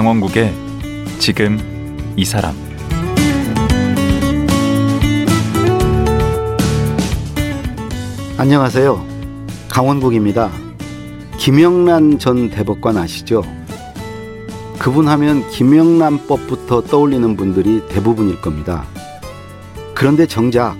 강원국의 0.00 0.54
지금 1.18 1.58
이 2.16 2.24
사람 2.24 2.54
안녕하세요. 8.38 9.06
강원국입니다. 9.68 10.50
김영란 11.36 12.18
전 12.18 12.48
대법관 12.48 12.96
아시죠? 12.96 13.44
그분 14.78 15.06
하면 15.06 15.46
김영란법부터 15.50 16.84
떠올리는 16.84 17.36
분들이 17.36 17.86
대부분일 17.90 18.40
겁니다. 18.40 18.86
그런데 19.94 20.26
정작 20.26 20.78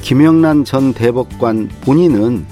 김영란 0.00 0.64
전 0.64 0.92
대법관 0.92 1.70
본인은 1.82 2.44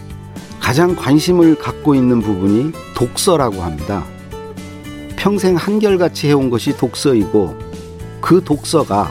가장 0.61 0.95
관심을 0.95 1.57
갖고 1.57 1.97
있는 1.97 2.21
부분이 2.21 2.71
독서라고 2.95 3.63
합니다. 3.63 4.05
평생 5.25 5.57
한결같이 5.57 6.29
해온 6.29 6.51
것이 6.51 6.77
독서이고 6.77 7.57
그 8.21 8.45
독서가 8.45 9.11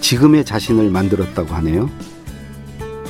지금의 0.00 0.44
자신을 0.44 0.90
만들었다고 0.90 1.54
하네요. 1.54 1.88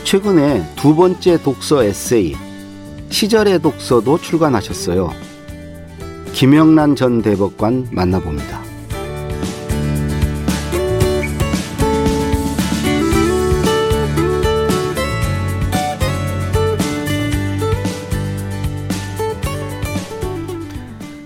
최근에 0.05 0.63
두 0.77 0.95
번째 0.95 1.43
독서 1.43 1.83
에세이 1.83 2.37
시절의 3.09 3.63
독서도 3.63 4.21
출간하셨어요. 4.21 5.11
김영란 6.35 6.95
전 6.95 7.23
대법관 7.23 7.89
만나봅니다. 7.91 8.60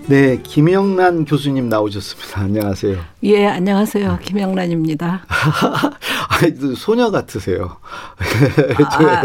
네, 0.07 0.39
김영란 0.43 1.25
교수님 1.25 1.67
나오셨습니다. 1.67 2.41
안녕하세요. 2.41 2.97
예, 3.23 3.47
안녕하세요. 3.47 4.19
김영란입니다. 4.21 5.23
소녀 6.77 7.09
같으세요. 7.09 7.77
아, 8.85 9.23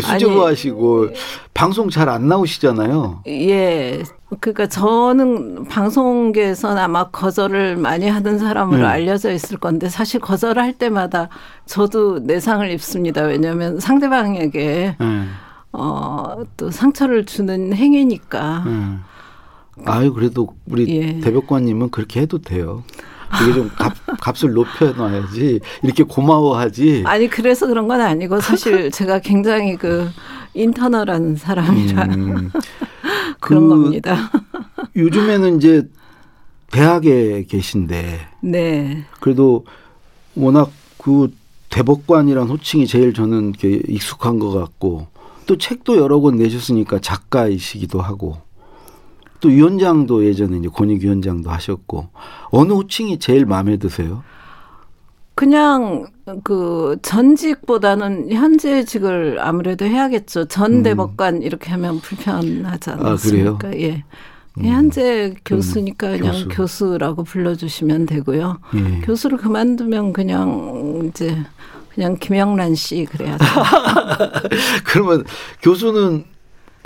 수줍어 0.00 0.46
하시고, 0.46 1.08
방송 1.52 1.90
잘 1.90 2.08
안 2.08 2.28
나오시잖아요. 2.28 3.22
예. 3.26 4.04
그러니까 4.38 4.68
저는 4.68 5.64
방송계에서는 5.64 6.78
아마 6.80 7.08
거절을 7.10 7.76
많이 7.76 8.08
하는 8.08 8.38
사람으로 8.38 8.82
네. 8.82 8.86
알려져 8.86 9.32
있을 9.32 9.56
건데 9.58 9.88
사실 9.88 10.20
거절할 10.20 10.74
때마다 10.74 11.28
저도 11.66 12.20
내상을 12.20 12.70
입습니다. 12.70 13.22
왜냐하면 13.22 13.80
상대방에게 13.80 14.96
네. 15.00 15.24
어, 15.72 16.36
또 16.56 16.70
상처를 16.70 17.24
주는 17.24 17.72
행위니까. 17.74 18.62
네. 18.64 18.96
아유 19.84 20.12
그래도 20.12 20.48
우리 20.66 20.88
예. 20.88 21.20
대법관님은 21.20 21.90
그렇게 21.90 22.20
해도 22.20 22.38
돼요. 22.38 22.84
이게 23.42 23.52
좀 23.52 23.70
값, 23.76 23.94
값을 24.20 24.52
높여놔야지 24.52 25.60
이렇게 25.82 26.02
고마워하지. 26.02 27.04
아니 27.06 27.28
그래서 27.28 27.66
그런 27.66 27.88
건 27.88 28.00
아니고 28.00 28.40
사실 28.40 28.90
제가 28.92 29.18
굉장히 29.20 29.76
그 29.76 30.08
인터널한 30.54 31.36
사람이라 31.36 32.04
음, 32.04 32.50
그런 33.40 33.68
그 33.68 33.68
겁니다. 33.68 34.30
요즘에는 34.96 35.58
이제 35.58 35.88
대학에 36.70 37.44
계신데. 37.48 38.20
네. 38.42 39.04
그래도 39.20 39.64
워낙 40.34 40.70
그 40.98 41.30
대법관이란 41.70 42.48
호칭이 42.48 42.86
제일 42.86 43.12
저는 43.12 43.52
익숙한 43.62 44.38
것 44.38 44.50
같고 44.50 45.06
또 45.46 45.56
책도 45.56 45.96
여러 45.96 46.20
권 46.20 46.36
내셨으니까 46.36 46.98
작가이시기도 47.00 48.00
하고 48.00 48.38
또 49.40 49.48
위원장도 49.48 50.24
예전에 50.24 50.58
이제 50.58 50.68
권익위원장도 50.68 51.50
하셨고 51.50 52.08
어느 52.50 52.72
호칭이 52.72 53.18
제일 53.18 53.46
마음에 53.46 53.76
드세요? 53.76 54.22
그냥 55.34 56.06
그 56.42 56.96
전직보다는 57.02 58.32
현재직을 58.32 59.38
아무래도 59.40 59.84
해야겠죠. 59.84 60.46
전 60.46 60.74
음. 60.78 60.82
대법관 60.82 61.42
이렇게 61.42 61.70
하면 61.70 62.00
불편하지 62.00 62.90
않습니까? 62.90 63.68
아, 63.68 63.72
예. 63.74 64.02
음. 64.58 64.64
현재 64.64 65.34
교수니까 65.44 66.18
그냥 66.18 66.32
교수. 66.32 66.48
교수 66.48 66.98
라고 66.98 67.22
불러주시면 67.22 68.06
되고요. 68.06 68.58
예. 68.74 69.00
교수를 69.02 69.38
그만두면 69.38 70.12
그냥 70.12 71.08
이제 71.08 71.38
그냥 71.94 72.16
김영란 72.18 72.74
씨 72.74 73.04
그래야죠. 73.04 73.44
그러면 74.84 75.24
교수는 75.62 76.24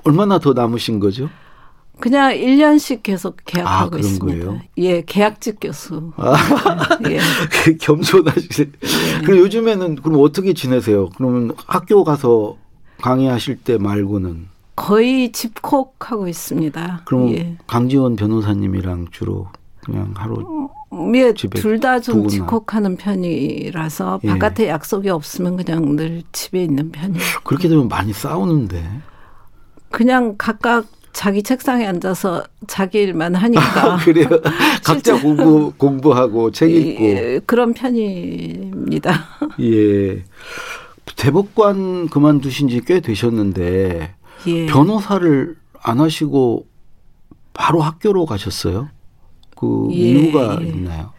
얼마나 0.04 0.38
더 0.38 0.52
남으신 0.52 1.00
거죠? 1.00 1.30
그냥 2.00 2.32
1년씩 2.32 3.02
계속 3.02 3.36
계약하고 3.44 3.96
아, 3.96 3.98
있습니다. 3.98 4.44
거예요? 4.46 4.60
예, 4.78 5.02
계약직 5.02 5.58
교수. 5.60 6.12
아, 6.16 6.34
예. 7.08 7.18
겸손하시네. 7.80 8.70
예. 9.20 9.20
그럼 9.24 9.38
요즘에는 9.38 9.96
그럼 9.96 10.20
어떻게 10.20 10.52
지내세요? 10.52 11.10
그러면 11.16 11.52
학교 11.66 12.02
가서 12.02 12.56
강의하실 13.00 13.58
때 13.58 13.78
말고는 13.78 14.48
거의 14.74 15.30
집콕하고 15.32 16.26
있습니다. 16.28 17.02
그럼 17.04 17.30
예. 17.34 17.56
강지원 17.66 18.16
변호사님이랑 18.16 19.08
주로 19.12 19.48
그냥 19.84 20.12
하루 20.16 20.68
음, 20.92 21.14
예, 21.16 21.32
둘 21.34 21.78
다 21.80 22.00
좀 22.00 22.26
집콕하는 22.28 22.96
편이라서 22.96 24.20
예. 24.24 24.28
바깥에 24.28 24.68
약속이 24.68 25.08
없으면 25.08 25.56
그냥 25.56 25.94
늘 25.96 26.22
집에 26.32 26.64
있는 26.64 26.90
편이에요. 26.90 27.22
그렇게 27.44 27.68
되면 27.68 27.86
많이 27.88 28.12
싸우는데. 28.12 28.82
그냥 29.90 30.34
각각 30.38 30.86
자기 31.12 31.42
책상에 31.42 31.86
앉아서 31.86 32.44
자기 32.66 32.98
일만 33.00 33.34
하니까. 33.34 33.94
아, 33.94 33.96
그래요. 33.98 34.28
각자 34.84 35.20
공부 35.20 35.72
공부하고 35.76 36.50
책 36.50 36.70
읽고 36.70 37.04
예, 37.04 37.40
그런 37.46 37.74
편입니다. 37.74 39.12
예. 39.60 40.24
대법관 41.16 42.08
그만두신 42.08 42.68
지 42.68 42.80
꽤 42.80 43.00
되셨는데 43.00 44.14
예. 44.46 44.66
변호사를 44.66 45.56
안 45.82 46.00
하시고 46.00 46.66
바로 47.52 47.80
학교로 47.82 48.24
가셨어요? 48.26 48.88
그 49.56 49.88
예. 49.92 49.96
이유가 49.96 50.54
있나요? 50.62 51.12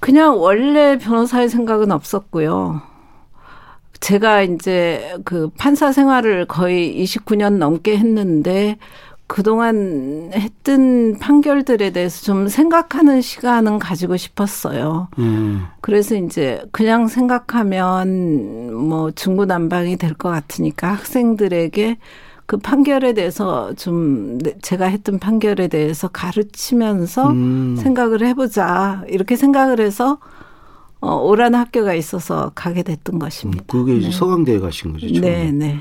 그냥 0.00 0.38
원래 0.40 0.96
변호사의 0.98 1.48
생각은 1.48 1.90
없었고요. 1.90 2.82
제가 4.00 4.42
이제 4.42 5.14
그 5.24 5.48
판사 5.56 5.90
생활을 5.92 6.46
거의 6.46 6.94
29년 7.04 7.56
넘게 7.56 7.96
했는데 7.96 8.76
그동안 9.26 10.30
했던 10.34 11.18
판결들에 11.18 11.90
대해서 11.90 12.22
좀 12.22 12.46
생각하는 12.48 13.20
시간은 13.22 13.78
가지고 13.78 14.16
싶었어요. 14.16 15.08
음. 15.18 15.64
그래서 15.80 16.14
이제 16.14 16.62
그냥 16.72 17.08
생각하면 17.08 18.74
뭐 18.74 19.10
중구난방이 19.10 19.96
될 19.96 20.14
것 20.14 20.28
같으니까 20.30 20.88
학생들에게 20.92 21.96
그 22.46 22.58
판결에 22.58 23.14
대해서 23.14 23.72
좀 23.74 24.38
제가 24.60 24.86
했던 24.86 25.18
판결에 25.18 25.68
대해서 25.68 26.08
가르치면서 26.08 27.30
음. 27.30 27.76
생각을 27.78 28.24
해보자 28.26 29.02
이렇게 29.08 29.36
생각을 29.36 29.80
해서 29.80 30.18
어, 31.00 31.16
오라는 31.16 31.58
학교가 31.58 31.94
있어서 31.94 32.52
가게 32.54 32.82
됐던 32.82 33.18
것입니다. 33.18 33.64
그게 33.66 33.94
네. 33.98 34.10
서강대에 34.10 34.58
가신 34.58 34.92
거죠? 34.92 35.06
네, 35.20 35.50
네. 35.52 35.80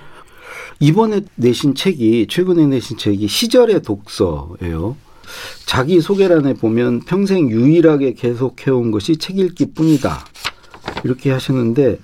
이번에 0.80 1.22
내신 1.36 1.76
책이 1.76 2.28
최근에 2.30 2.66
내신 2.66 2.98
책이 2.98 3.28
시절의 3.28 3.82
독서예요. 3.82 4.96
자기 5.66 6.02
소개란에 6.02 6.54
보면 6.54 7.02
평생 7.02 7.50
유일하게 7.50 8.14
계속 8.14 8.68
해온 8.68 8.92
것이 8.92 9.18
책 9.18 9.40
읽기뿐이다. 9.40 10.26
이렇게 11.04 11.32
하셨는데 11.32 12.00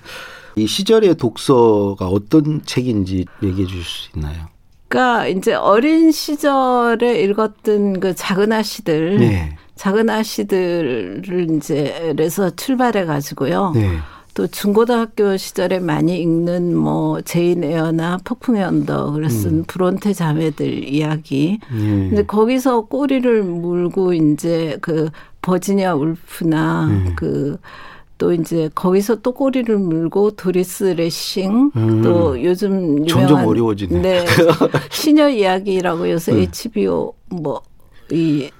이 0.56 0.66
시절의 0.66 1.16
독서가 1.16 2.08
어떤 2.08 2.62
책인지 2.64 3.26
얘기해 3.42 3.66
주실 3.66 3.84
수 3.84 4.08
있나요? 4.16 4.48
그러니까 4.88 5.28
이제 5.28 5.54
어린 5.54 6.10
시절에 6.10 7.22
읽었던 7.22 8.00
그 8.00 8.14
작은 8.14 8.52
아씨들, 8.52 9.18
네. 9.18 9.56
작은 9.76 10.10
아씨들을 10.10 11.46
이제 11.56 12.12
그래서 12.16 12.50
출발해 12.50 13.04
가지고요. 13.04 13.72
네. 13.74 13.98
또 14.34 14.46
중고등학교 14.46 15.36
시절에 15.36 15.80
많이 15.80 16.20
읽는 16.20 16.76
뭐 16.76 17.20
제인 17.22 17.64
에어나 17.64 18.18
폭풍의 18.24 18.62
언덕을 18.62 19.28
쓴 19.30 19.50
음. 19.50 19.64
브론테 19.66 20.12
자매들 20.12 20.88
이야기. 20.88 21.58
예. 21.72 21.78
근데 21.78 22.24
거기서 22.24 22.82
꼬리를 22.82 23.42
물고 23.42 24.12
이제 24.12 24.78
그 24.80 25.10
버지니아 25.42 25.94
울프나 25.94 26.88
예. 26.90 27.14
그또 27.16 28.32
이제 28.32 28.70
거기서 28.74 29.16
또 29.16 29.32
꼬리를 29.32 29.76
물고 29.78 30.30
도리스 30.30 30.84
레싱 30.84 31.72
음. 31.74 32.02
또 32.02 32.42
요즘 32.42 33.06
유명한 33.06 33.06
점점 33.06 33.46
어려워지네. 33.46 34.00
네. 34.00 34.26
시녀 34.90 35.28
이야기라고 35.28 36.10
요새 36.10 36.32
네. 36.34 36.42
HBO 36.42 37.14
뭐이 37.30 38.50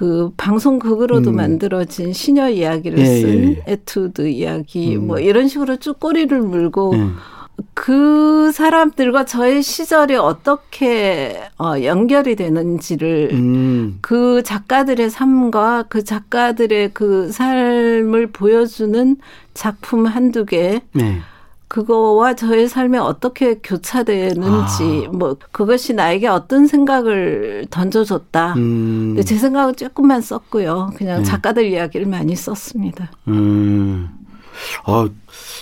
그 0.00 0.32
방송극으로도 0.38 1.28
음. 1.28 1.36
만들어진 1.36 2.14
시녀 2.14 2.48
이야기를 2.48 2.98
예, 3.00 3.04
쓴 3.04 3.28
예, 3.28 3.48
예. 3.50 3.62
에투드 3.66 4.28
이야기 4.28 4.96
음. 4.96 5.08
뭐 5.08 5.18
이런 5.18 5.46
식으로 5.46 5.76
쭉 5.76 6.00
꼬리를 6.00 6.40
물고 6.40 6.94
음. 6.94 7.16
그 7.74 8.50
사람들과 8.50 9.26
저의 9.26 9.62
시절이 9.62 10.16
어떻게 10.16 11.42
어, 11.58 11.74
연결이 11.82 12.34
되는지를 12.34 13.28
음. 13.32 13.98
그 14.00 14.42
작가들의 14.42 15.10
삶과 15.10 15.84
그 15.90 16.02
작가들의 16.02 16.92
그 16.94 17.30
삶을 17.30 18.28
보여주는 18.28 19.16
작품 19.52 20.06
한두 20.06 20.46
개 20.46 20.80
네. 20.92 21.18
그거와 21.70 22.34
저의 22.34 22.68
삶에 22.68 22.98
어떻게 22.98 23.54
교차되는지 23.62 25.06
아. 25.06 25.10
뭐 25.12 25.36
그것이 25.52 25.94
나에게 25.94 26.26
어떤 26.26 26.66
생각을 26.66 27.66
던져줬다. 27.70 28.54
음. 28.54 29.10
근데 29.10 29.22
제 29.22 29.36
생각은 29.36 29.76
조금만 29.76 30.20
썼고요. 30.20 30.90
그냥 30.96 31.18
네. 31.18 31.22
작가들 31.22 31.66
이야기를 31.66 32.08
많이 32.08 32.34
썼습니다. 32.34 33.12
음. 33.28 34.10
아, 34.84 35.08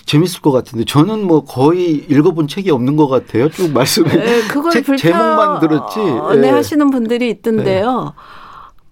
재밌을 0.07 0.41
것 0.41 0.51
같은데 0.51 0.87
저는 0.87 1.27
뭐 1.27 1.45
거의 1.45 2.07
읽어본 2.09 2.49
책이 2.49 2.71
없는 2.71 2.97
것 2.97 3.09
같아요. 3.09 3.51
쭉 3.51 3.71
말씀해. 3.71 4.15
예, 4.15 4.41
그걸 4.49 4.73
책 4.73 4.97
제목만 4.97 5.61
들었지. 5.61 5.99
네, 6.41 6.49
예. 6.49 6.51
하시는 6.51 6.91
분들이 6.91 7.29
있던데요. 7.29 8.15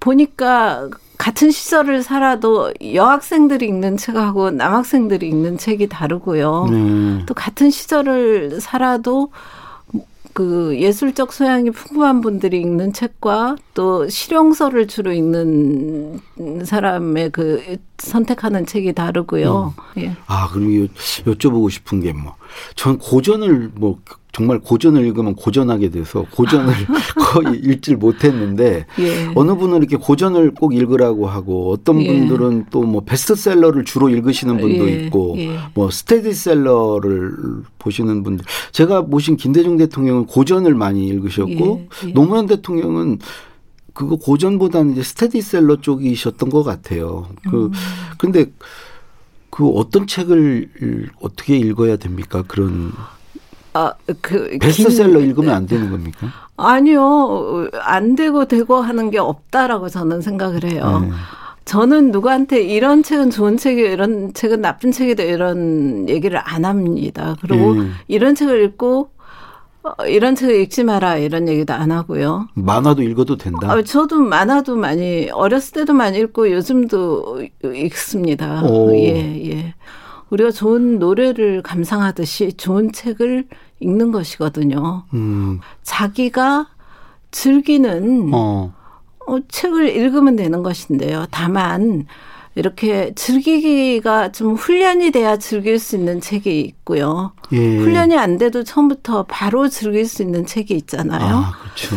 보니까 0.00 0.90
같은 1.26 1.50
시절을 1.50 2.04
살아도 2.04 2.72
여학생들이 2.80 3.66
읽는 3.66 3.96
책하고 3.96 4.52
남학생들이 4.52 5.26
읽는 5.26 5.58
책이 5.58 5.88
다르고요. 5.88 6.68
네. 6.70 7.26
또 7.26 7.34
같은 7.34 7.68
시절을 7.68 8.60
살아도 8.60 9.32
그 10.34 10.78
예술적 10.78 11.32
소양이 11.32 11.72
풍부한 11.72 12.20
분들이 12.20 12.60
읽는 12.60 12.92
책과 12.92 13.56
또 13.74 14.08
실용서를 14.08 14.86
주로 14.86 15.10
읽는 15.10 16.20
사람의 16.64 17.30
그 17.30 17.76
선택하는 17.98 18.64
책이 18.64 18.92
다르고요. 18.92 19.74
예. 19.98 20.16
아, 20.28 20.48
그럼 20.48 20.72
요, 20.76 20.86
여쭤보고 21.24 21.72
싶은 21.72 22.02
게 22.02 22.12
뭐, 22.12 22.36
전 22.76 22.98
고전을 22.98 23.72
뭐, 23.74 23.98
정말 24.36 24.58
고전을 24.58 25.02
읽으면 25.06 25.34
고전하게 25.34 25.88
돼서 25.88 26.26
고전을 26.30 26.74
거의 27.16 27.58
읽질 27.58 27.96
못했는데 27.96 28.84
예. 28.98 29.32
어느 29.34 29.54
분은 29.54 29.78
이렇게 29.78 29.96
고전을 29.96 30.52
꼭 30.52 30.74
읽으라고 30.74 31.26
하고 31.26 31.72
어떤 31.72 32.02
예. 32.02 32.06
분들은 32.06 32.66
또뭐 32.70 33.04
베스트셀러를 33.06 33.86
주로 33.86 34.10
읽으시는 34.10 34.58
분도 34.58 34.90
예, 34.90 35.04
있고 35.06 35.36
예. 35.38 35.56
뭐 35.72 35.90
스테디셀러를 35.90 37.32
보시는 37.78 38.22
분들 38.24 38.44
제가 38.72 39.00
모신 39.00 39.38
김대중 39.38 39.78
대통령은 39.78 40.26
고전을 40.26 40.74
많이 40.74 41.06
읽으셨고 41.06 41.86
예, 42.04 42.08
예. 42.08 42.12
노무현 42.12 42.44
대통령은 42.44 43.18
그거 43.94 44.16
고전보다는 44.16 44.92
이제 44.92 45.02
스테디셀러 45.02 45.80
쪽이셨던 45.80 46.50
것 46.50 46.62
같아요. 46.62 47.26
음. 47.46 47.50
그 47.50 47.70
근데 48.18 48.52
그 49.48 49.66
어떤 49.70 50.06
책을 50.06 50.68
읽- 50.82 51.10
어떻게 51.22 51.56
읽어야 51.56 51.96
됩니까? 51.96 52.44
그런 52.46 52.92
아, 53.76 53.92
그 54.22 54.56
베스트셀러 54.60 55.18
긴- 55.18 55.28
읽으면 55.28 55.54
안 55.54 55.66
되는 55.66 55.90
겁니까? 55.90 56.28
아니요. 56.56 57.68
안 57.82 58.14
되고 58.16 58.46
되고 58.46 58.76
하는 58.76 59.10
게 59.10 59.18
없다라고 59.18 59.88
저는 59.88 60.22
생각을 60.22 60.64
해요. 60.64 61.00
네. 61.04 61.10
저는 61.66 62.12
누구한테 62.12 62.62
이런 62.62 63.02
책은 63.02 63.30
좋은 63.30 63.56
책이에요, 63.56 63.90
이런 63.92 64.32
책은 64.32 64.60
나쁜 64.60 64.92
책이다, 64.92 65.24
이런 65.24 66.08
얘기를 66.08 66.40
안 66.42 66.64
합니다. 66.64 67.36
그리고 67.42 67.72
음. 67.72 67.92
이런 68.06 68.36
책을 68.36 68.62
읽고, 68.64 69.10
어, 69.82 70.06
이런 70.06 70.36
책을 70.36 70.54
읽지 70.62 70.84
마라, 70.84 71.16
이런 71.16 71.48
얘기도 71.48 71.74
안 71.74 71.90
하고요. 71.90 72.46
만화도 72.54 73.02
읽어도 73.02 73.36
된다. 73.36 73.70
아, 73.72 73.82
저도 73.82 74.20
만화도 74.20 74.76
많이, 74.76 75.28
어렸을 75.32 75.72
때도 75.74 75.92
많이 75.92 76.18
읽고, 76.20 76.52
요즘도 76.52 77.42
읽습니다. 77.74 78.62
오. 78.62 78.94
예, 78.96 79.50
예. 79.50 79.74
우리가 80.30 80.52
좋은 80.52 81.00
노래를 81.00 81.62
감상하듯이 81.62 82.52
좋은 82.54 82.92
책을 82.92 83.46
읽는 83.80 84.12
것이거든요. 84.12 85.04
음. 85.14 85.60
자기가 85.82 86.68
즐기는 87.30 88.30
어. 88.32 88.72
어, 89.26 89.38
책을 89.48 89.94
읽으면 89.94 90.36
되는 90.36 90.62
것인데요. 90.62 91.26
다만 91.30 92.06
이렇게 92.54 93.12
즐기기가 93.14 94.32
좀 94.32 94.54
훈련이 94.54 95.10
돼야 95.10 95.36
즐길 95.36 95.78
수 95.78 95.96
있는 95.96 96.20
책이 96.20 96.60
있고요. 96.60 97.32
예. 97.52 97.78
훈련이 97.78 98.16
안 98.16 98.38
돼도 98.38 98.64
처음부터 98.64 99.24
바로 99.24 99.68
즐길 99.68 100.06
수 100.06 100.22
있는 100.22 100.46
책이 100.46 100.74
있잖아요. 100.74 101.36
아, 101.36 101.52
그렇죠. 101.60 101.96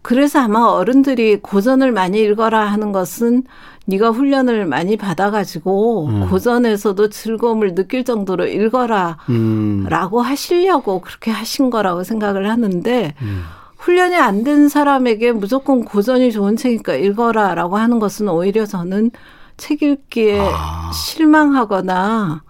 그래서 0.00 0.40
아마 0.40 0.60
어른들이 0.64 1.36
고전을 1.36 1.92
많이 1.92 2.20
읽어라 2.22 2.64
하는 2.64 2.92
것은 2.92 3.42
네가 3.88 4.10
훈련을 4.10 4.66
많이 4.66 4.96
받아가지고 4.98 6.06
음. 6.08 6.28
고전에서도 6.28 7.08
즐거움을 7.08 7.74
느낄 7.74 8.04
정도로 8.04 8.46
읽어라 8.46 9.16
음. 9.30 9.86
라고 9.88 10.20
하시려고 10.20 11.00
그렇게 11.00 11.30
하신 11.30 11.70
거라고 11.70 12.04
생각을 12.04 12.50
하는데 12.50 13.14
음. 13.22 13.42
훈련이 13.78 14.14
안 14.16 14.44
된 14.44 14.68
사람에게 14.68 15.32
무조건 15.32 15.84
고전이 15.84 16.32
좋은 16.32 16.56
책이니까 16.56 16.96
읽어라 16.96 17.54
라고 17.54 17.76
하는 17.78 17.98
것은 17.98 18.28
오히려 18.28 18.66
저는 18.66 19.10
책 19.56 19.82
읽기에 19.82 20.38
아. 20.40 20.90
실망하거나 20.92 22.42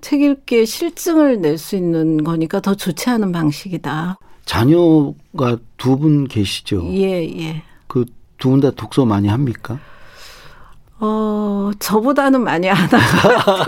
책 0.00 0.20
읽기에 0.20 0.64
실증을 0.64 1.40
낼 1.40 1.58
수 1.58 1.76
있는 1.76 2.24
거니까 2.24 2.58
더 2.60 2.74
좋지 2.74 3.08
않은 3.08 3.30
방식이다. 3.30 4.18
자녀가 4.44 5.56
두 5.76 5.96
분 5.96 6.26
계시죠? 6.26 6.88
예, 6.94 7.22
예. 7.38 7.62
그 7.86 8.04
두 8.38 8.50
분 8.50 8.60
다 8.60 8.72
독서 8.72 9.04
많이 9.04 9.28
합니까? 9.28 9.78
어, 11.04 11.72
저보다는 11.80 12.44
많이 12.44 12.70
안 12.70 12.76
하고, 12.76 13.64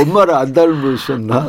엄마를 0.00 0.32
안 0.34 0.54
닮으셨나? 0.54 1.46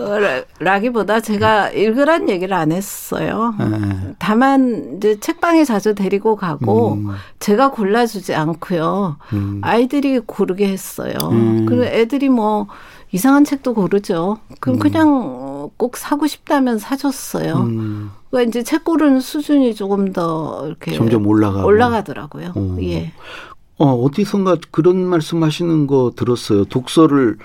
라기보다 0.60 1.22
제가 1.22 1.70
읽으란 1.70 2.28
얘기를 2.28 2.54
안 2.54 2.74
했어요. 2.74 3.54
예. 3.62 4.14
다만, 4.20 4.98
이제 4.98 5.18
책방에 5.22 5.64
자주 5.64 5.96
데리고 5.96 6.36
가고, 6.36 6.96
음. 6.96 7.12
제가 7.40 7.72
골라주지 7.72 8.36
않고요. 8.36 9.16
음. 9.32 9.62
아이들이 9.64 10.20
고르게 10.20 10.68
했어요. 10.68 11.14
음. 11.32 11.66
그리고 11.66 11.86
애들이 11.86 12.28
뭐, 12.28 12.68
이상한 13.14 13.46
책도 13.46 13.74
고르죠. 13.74 14.40
그럼 14.60 14.76
음. 14.76 14.80
그냥 14.80 15.70
꼭 15.78 15.96
사고 15.96 16.28
싶다면 16.28 16.78
사줬어요. 16.78 17.54
음. 17.54 18.12
그러니까 18.30 18.50
이제 18.50 18.64
책 18.64 18.84
고르는 18.84 19.22
수준이 19.22 19.76
조금 19.76 20.12
더 20.12 20.64
이렇게 20.68 20.92
점점 20.92 21.26
올라가고. 21.26 21.66
올라가더라고요. 21.66 22.52
어. 22.54 22.78
예. 22.82 23.14
어, 23.78 23.94
어디선가 23.94 24.58
그런 24.72 24.98
말씀 25.06 25.44
하시는 25.44 25.88
거 25.88 26.12
들었어요. 26.16 26.66
독서를 26.66 27.38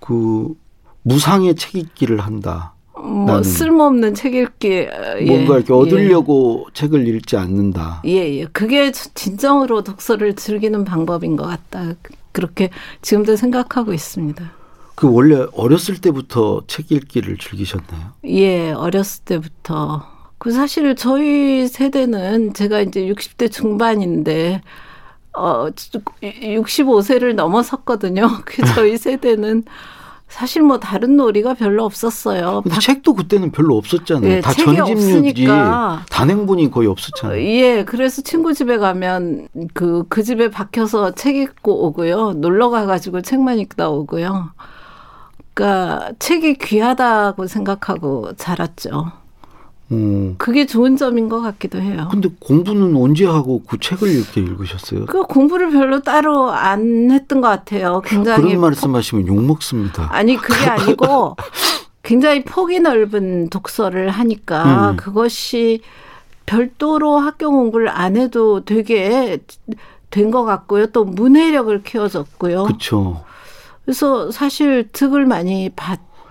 그 0.00 0.54
무상의 1.02 1.54
책 1.56 1.76
읽기를 1.76 2.20
한다. 2.20 2.74
뭐 2.94 3.42
쓸모없는 3.42 4.14
책 4.14 4.34
읽기 4.34 4.68
예. 4.68 5.24
뭔가 5.26 5.56
이렇게 5.56 5.74
예. 5.74 5.76
얻으려고 5.76 6.66
책을 6.72 7.06
읽지 7.08 7.36
않는다. 7.36 8.02
예, 8.06 8.38
예. 8.38 8.44
그게 8.46 8.92
진정으로 8.92 9.82
독서를 9.82 10.36
즐기는 10.36 10.84
방법인 10.84 11.36
것 11.36 11.44
같다. 11.44 11.94
그렇게 12.32 12.70
지금도 13.02 13.36
생각하고 13.36 13.92
있습니다. 13.92 14.50
그 14.94 15.12
원래 15.12 15.46
어렸을 15.54 16.00
때부터 16.00 16.62
책 16.66 16.92
읽기를 16.92 17.36
즐기셨나요? 17.38 18.12
예, 18.26 18.70
어렸을 18.72 19.24
때부터. 19.24 20.06
그 20.38 20.52
사실 20.52 20.94
저희 20.94 21.66
세대는 21.66 22.54
제가 22.54 22.80
이제 22.80 23.06
60대 23.06 23.50
중반인데, 23.50 24.60
어, 25.36 25.68
65세를 25.70 27.34
넘어섰거든요. 27.34 28.28
그 28.44 28.64
저희 28.74 28.96
세대는 28.96 29.64
사실 30.28 30.62
뭐 30.62 30.80
다른 30.80 31.16
놀이가 31.16 31.54
별로 31.54 31.84
없었어요. 31.84 32.62
근데 32.62 32.78
책도 32.80 33.14
그때는 33.14 33.52
별로 33.52 33.76
없었잖아요. 33.76 34.30
예, 34.30 34.40
다 34.40 34.50
없으니까. 34.50 36.04
단행본이 36.10 36.70
거의 36.70 36.88
없었잖아요. 36.88 37.40
예, 37.40 37.84
그래서 37.84 38.22
친구 38.22 38.52
집에 38.52 38.78
가면 38.78 39.48
그, 39.74 40.04
그 40.08 40.22
집에 40.22 40.50
박혀서 40.50 41.12
책 41.12 41.36
읽고 41.36 41.86
오고요. 41.86 42.32
놀러 42.32 42.70
가가지고 42.70 43.22
책만 43.22 43.58
읽다 43.60 43.90
오고요. 43.90 44.50
그러니까 45.52 46.12
책이 46.18 46.54
귀하다고 46.54 47.46
생각하고 47.46 48.32
자랐죠. 48.36 49.12
어. 49.90 50.34
그게 50.38 50.66
좋은 50.66 50.96
점인 50.96 51.28
것 51.28 51.40
같기도 51.42 51.80
해요. 51.80 52.08
근데 52.10 52.28
공부는 52.40 52.96
언제 52.96 53.26
하고 53.26 53.62
그 53.66 53.78
책을 53.78 54.08
이렇게 54.08 54.40
읽으셨어요? 54.40 55.06
그 55.06 55.22
공부를 55.22 55.70
별로 55.70 56.00
따로 56.00 56.50
안 56.50 57.10
했던 57.10 57.40
것 57.40 57.48
같아요. 57.48 58.00
굉장히 58.04 58.42
그런 58.48 58.60
말씀하시면 58.60 59.26
욕 59.26 59.42
먹습니다. 59.44 60.08
아니 60.10 60.36
그게 60.36 60.66
아니고 60.66 61.36
굉장히 62.02 62.44
폭이 62.44 62.80
넓은 62.80 63.50
독서를 63.50 64.10
하니까 64.10 64.90
음. 64.92 64.96
그것이 64.96 65.80
별도로 66.46 67.18
학교 67.18 67.50
공부를 67.50 67.88
안 67.88 68.16
해도 68.16 68.64
되게 68.64 69.38
된 70.10 70.30
것 70.30 70.44
같고요. 70.44 70.86
또 70.86 71.04
문해력을 71.04 71.82
키워줬고요. 71.82 72.64
그렇죠. 72.64 73.24
그래서 73.84 74.30
사실 74.30 74.88
득을 74.92 75.26
많이 75.26 75.70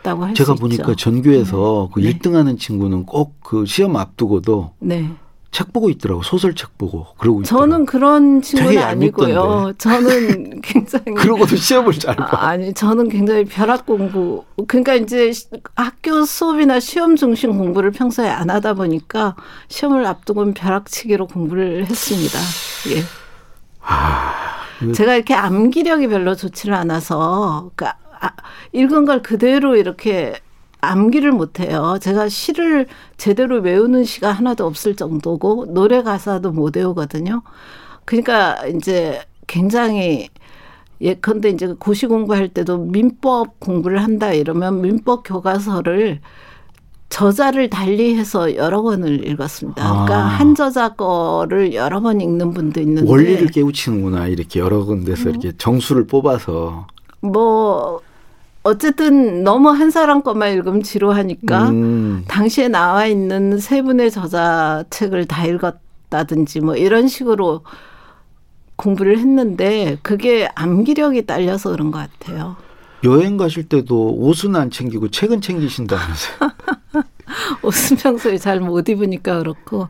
봤다고 0.04 0.24
할수 0.26 0.36
제가 0.36 0.54
있죠. 0.54 0.62
보니까 0.62 0.96
전교에서 0.96 1.90
그 1.94 2.00
네. 2.02 2.14
1등하는 2.14 2.60
친구는 2.60 3.06
꼭 3.06 3.34
그 3.44 3.66
시험 3.66 3.96
앞두고도 3.96 4.72
네. 4.80 5.10
책 5.52 5.72
보고 5.72 5.90
있더라고 5.90 6.24
소설 6.24 6.56
책 6.56 6.76
보고 6.80 7.06
그러고 7.20 7.44
저는 7.44 7.86
그런 7.86 8.42
친구는 8.42 8.82
아니고요. 8.82 9.74
저는 9.78 10.62
굉장히 10.66 11.14
그러고도 11.16 11.56
시험을 11.56 11.94
잘 11.94 12.16
봐. 12.16 12.28
아, 12.32 12.48
아니 12.48 12.74
저는 12.74 13.10
굉장히 13.10 13.46
벼락 13.46 13.86
공부 13.86 14.44
그러니까 14.68 14.96
이제 14.96 15.32
시- 15.32 15.48
학교 15.76 16.26
수업이나 16.26 16.80
시험 16.80 17.16
중심 17.16 17.56
공부를 17.58 17.92
평소에 17.92 18.28
안 18.30 18.50
하다 18.50 18.74
보니까 18.74 19.36
시험을 19.68 20.06
앞두고는 20.08 20.54
벼락치기로 20.56 21.28
공부를 21.28 21.86
했습니다. 21.86 22.40
예. 22.96 23.04
이거- 24.82 24.94
제가 24.94 25.16
이렇게 25.16 25.34
암기력이 25.36 26.08
별로 26.08 26.36
좋지를 26.36 26.74
않아서 26.74 27.70
그러니까 27.76 27.98
아, 28.00 28.03
읽은 28.72 29.06
걸 29.06 29.22
그대로 29.22 29.76
이렇게 29.76 30.36
암기를 30.82 31.32
못해요. 31.32 31.98
제가 32.02 32.28
시를 32.28 32.88
제대로 33.18 33.62
외우는 33.62 34.04
시가 34.04 34.32
하나도 34.32 34.66
없을 34.66 34.96
정도고 34.96 35.74
노래 35.74 36.04
가사도 36.04 36.52
못 36.52 36.76
외우거든요. 36.76 37.42
그러니까 38.06 38.66
이제 38.68 39.22
굉장히 39.48 40.30
예컨대 41.00 41.50
이제 41.50 41.74
고시 41.80 42.06
공부할 42.06 42.50
때도 42.50 42.78
민법 42.78 43.60
공부를 43.60 44.04
한다 44.04 44.34
이러면 44.34 44.82
민법 44.82 45.24
교과서를 45.26 46.20
저자를 47.10 47.70
달리해서 47.70 48.56
여러 48.56 48.82
권을 48.82 49.28
읽었습니다. 49.30 49.84
그러니까 49.84 50.16
아. 50.16 50.26
한 50.26 50.56
저자 50.56 50.90
거를 50.90 51.74
여러 51.74 52.02
번 52.02 52.20
읽는 52.20 52.54
분도 52.54 52.82
있는데 52.82 53.10
원리를 53.10 53.48
깨우치는구나 53.48 54.28
이렇게 54.28 54.60
여러 54.60 54.84
군데서 54.84 55.30
이렇게 55.30 55.52
정수를 55.58 56.08
뽑아서 56.08 56.88
뭐 57.22 58.02
어쨌든 58.64 59.44
너무 59.44 59.70
한 59.70 59.92
사람 59.92 60.22
것만 60.24 60.54
읽으면 60.54 60.84
지루하니까 60.84 61.70
음, 61.70 62.24
당시에 62.28 62.70
나와 62.70 63.06
있는 63.06 63.58
세 63.60 63.82
분의 63.82 64.10
저자 64.10 64.86
책을 64.90 65.26
다 65.26 65.46
읽었다든지 65.46 66.62
뭐 66.62 66.76
이런 66.76 67.08
식으로 67.10 67.64
공부를 68.78 69.20
했는데 69.20 69.98
그게 70.02 70.50
암기력이 70.56 71.26
딸려서 71.26 71.72
그런 71.72 71.92
것 71.92 72.00
같아요. 72.00 72.56
여행 73.04 73.36
가실 73.36 73.68
때도 73.68 74.16
옷은 74.16 74.56
안 74.56 74.72
챙기고 74.72 75.10
책은 75.10 75.42
챙기신다면서요. 75.42 76.38
옷은 77.64 77.98
평소에 77.98 78.38
잘 78.38 78.62
못 78.62 78.88
입으니까 78.88 79.40
그렇고 79.40 79.90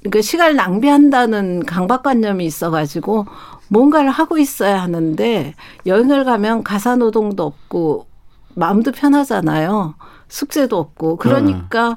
그러니까 0.00 0.22
시간을 0.22 0.56
낭비한다는 0.56 1.64
강박관념이 1.64 2.44
있어가지고 2.44 3.26
뭔가를 3.70 4.10
하고 4.10 4.36
있어야 4.36 4.82
하는데 4.82 5.54
여행을 5.86 6.24
가면 6.24 6.64
가사 6.64 6.96
노동도 6.96 7.44
없고 7.44 8.06
마음도 8.54 8.90
편하잖아요. 8.92 9.94
숙제도 10.28 10.76
없고 10.76 11.16
그러니까 11.16 11.96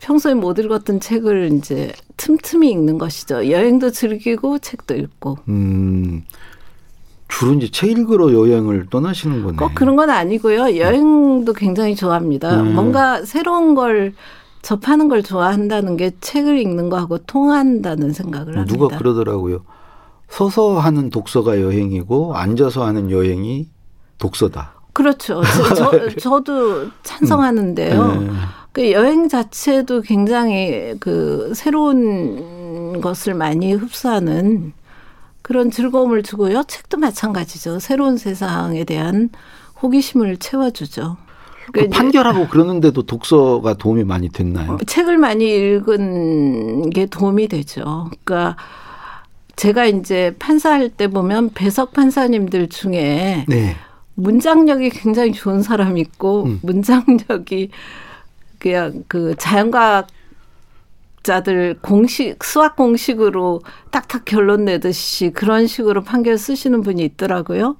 평소에 0.00 0.34
못 0.34 0.58
읽었던 0.58 1.00
책을 1.00 1.52
이제 1.52 1.92
틈틈이 2.16 2.70
읽는 2.70 2.98
것이죠. 2.98 3.50
여행도 3.50 3.90
즐기고 3.90 4.58
책도 4.58 4.94
읽고 4.96 5.38
음, 5.48 6.24
주로 7.28 7.52
이제 7.52 7.70
책 7.70 7.90
읽으러 7.90 8.32
여행을 8.32 8.86
떠나시는 8.88 9.42
거네. 9.42 9.56
꼭 9.58 9.74
그런 9.74 9.96
건 9.96 10.08
아니고요. 10.08 10.78
여행도 10.78 11.52
굉장히 11.52 11.94
좋아합니다. 11.94 12.62
음. 12.62 12.74
뭔가 12.74 13.22
새로운 13.24 13.74
걸 13.74 14.14
접하는 14.62 15.08
걸 15.08 15.22
좋아한다는 15.22 15.96
게 15.98 16.12
책을 16.20 16.58
읽는 16.58 16.88
거하고 16.88 17.18
통한다는 17.18 18.12
생각을 18.12 18.56
합니다. 18.56 18.74
누가 18.74 18.96
그러더라고요. 18.96 19.62
서서 20.28 20.78
하는 20.78 21.10
독서가 21.10 21.60
여행이고 21.60 22.36
앉아서 22.36 22.84
하는 22.84 23.10
여행이 23.10 23.68
독서다. 24.18 24.74
그렇죠. 24.92 25.42
저, 25.44 25.74
저, 25.74 26.08
저도 26.16 26.88
찬성하는데요. 27.02 28.06
네. 28.14 28.30
그 28.72 28.92
여행 28.92 29.28
자체도 29.28 30.02
굉장히 30.02 30.94
그 31.00 31.52
새로운 31.54 33.00
것을 33.00 33.34
많이 33.34 33.72
흡수하는 33.72 34.72
그런 35.42 35.70
즐거움을 35.70 36.22
주고요. 36.22 36.64
책도 36.64 36.98
마찬가지죠. 36.98 37.78
새로운 37.78 38.16
세상에 38.16 38.84
대한 38.84 39.30
호기심을 39.82 40.38
채워주죠. 40.38 41.16
그 41.66 41.72
그러니까 41.72 41.98
판결하고 41.98 42.48
그러는데도 42.48 43.02
독서가 43.02 43.74
도움이 43.74 44.04
많이 44.04 44.28
됐나요? 44.28 44.78
책을 44.86 45.18
많이 45.18 45.44
읽은 45.46 46.90
게 46.90 47.06
도움이 47.06 47.48
되죠. 47.48 48.10
그러니까 48.24 48.56
제가 49.56 49.86
이제 49.86 50.34
판사할 50.38 50.90
때 50.90 51.08
보면 51.08 51.50
배석 51.54 51.92
판사님들 51.92 52.68
중에 52.68 53.46
네. 53.48 53.76
문장력이 54.14 54.90
굉장히 54.90 55.32
좋은 55.32 55.62
사람이 55.62 56.00
있고 56.00 56.44
음. 56.44 56.60
문장력이 56.62 57.70
그냥 58.58 59.04
그 59.08 59.34
자연과학 59.36 60.08
자들 61.22 61.78
공식 61.82 62.44
수학 62.44 62.76
공식으로 62.76 63.60
딱딱 63.90 64.24
결론 64.24 64.64
내듯이 64.66 65.30
그런 65.30 65.66
식으로 65.66 66.02
판결 66.04 66.38
쓰시는 66.38 66.82
분이 66.82 67.04
있더라고요. 67.04 67.76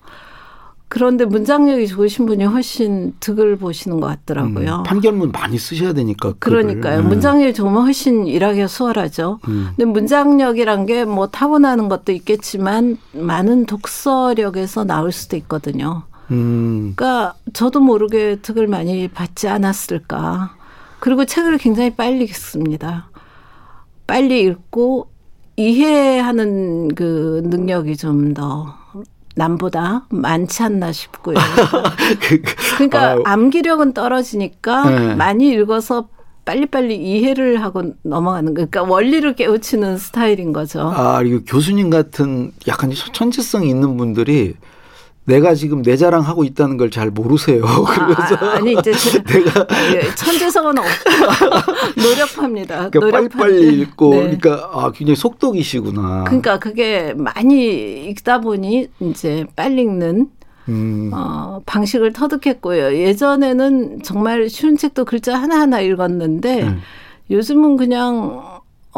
그런데 0.88 1.24
문장력이 1.24 1.88
좋으신 1.88 2.26
분이 2.26 2.44
훨씬 2.44 3.14
득을 3.18 3.56
보시는 3.56 3.98
것 4.00 4.06
같더라고요. 4.06 4.76
음, 4.76 4.82
판결문 4.84 5.32
많이 5.32 5.58
쓰셔야 5.58 5.92
되니까. 5.92 6.34
그러니까요. 6.38 7.02
네. 7.02 7.08
문장력이 7.08 7.54
좋으면 7.54 7.82
훨씬 7.82 8.26
일하기가 8.26 8.68
수월하죠. 8.68 9.40
음. 9.48 9.68
근데 9.76 9.84
문장력이란 9.84 10.86
게 10.86 11.04
뭐 11.04 11.26
타고나는 11.28 11.88
것도 11.88 12.12
있겠지만 12.12 12.98
많은 13.12 13.66
독서력에서 13.66 14.84
나올 14.84 15.12
수도 15.12 15.36
있거든요. 15.36 16.02
음, 16.30 16.92
그러니까 16.96 17.34
저도 17.52 17.80
모르게 17.80 18.36
득을 18.42 18.66
많이 18.66 19.08
받지 19.08 19.48
않았을까. 19.48 20.54
그리고 21.00 21.24
책을 21.24 21.58
굉장히 21.58 21.90
빨리 21.94 22.24
읽습니다. 22.24 23.08
빨리 24.06 24.40
읽고 24.42 25.08
이해하는 25.56 26.94
그 26.94 27.42
능력이 27.44 27.96
좀 27.96 28.34
더 28.34 28.74
남보다 29.36 30.06
많지 30.08 30.62
않나 30.62 30.92
싶고요. 30.92 31.36
그, 32.20 32.42
그러니까 32.74 33.10
아유. 33.10 33.22
암기력은 33.24 33.92
떨어지니까 33.92 34.90
네. 34.90 35.14
많이 35.14 35.50
읽어서 35.50 36.08
빨리빨리 36.46 36.96
이해를 36.96 37.62
하고 37.62 37.92
넘어가는 38.02 38.54
거. 38.54 38.66
그러니까 38.66 38.82
원리를 38.84 39.34
깨우치는 39.34 39.98
스타일인 39.98 40.52
거죠. 40.52 40.80
아, 40.80 41.18
그리고 41.18 41.44
교수님 41.44 41.90
같은 41.90 42.52
약간 42.66 42.92
천재성이 43.12 43.68
있는 43.68 43.96
분들이 43.96 44.54
내가 45.26 45.54
지금 45.54 45.83
내 45.83 45.97
자랑하고 45.97 46.45
있다는 46.45 46.76
걸 46.76 46.90
잘 46.90 47.11
모르세요. 47.11 47.62
그래서 47.85 48.37
아, 48.37 48.59
니 48.61 48.73
이제 48.78 48.92
제- 48.92 49.23
내가 49.25 49.66
예, 49.95 50.14
천재성은 50.14 50.78
없고 50.78 50.88
노력합니다. 52.00 52.90
그러니까 52.90 53.18
노력하는데. 53.18 53.37
빨리빨리 53.37 53.80
읽고 53.83 54.11
네. 54.11 54.21
그러니까 54.21 54.71
아, 54.73 54.92
굉장히 54.92 55.16
속독이시구나. 55.16 56.25
그러니까 56.25 56.59
그게 56.59 57.12
많이 57.16 58.09
읽다 58.09 58.40
보니 58.40 58.88
이제 59.00 59.45
빨리 59.56 59.83
읽는 59.83 60.28
음, 60.68 61.11
어, 61.14 61.61
방식을 61.66 62.12
터득했고요. 62.12 62.97
예전에는 62.97 64.02
정말 64.02 64.49
쉬운 64.49 64.76
책도 64.76 65.04
글자 65.04 65.37
하나하나 65.38 65.80
읽었는데 65.80 66.62
음. 66.62 66.80
요즘은 67.30 67.76
그냥 67.76 68.42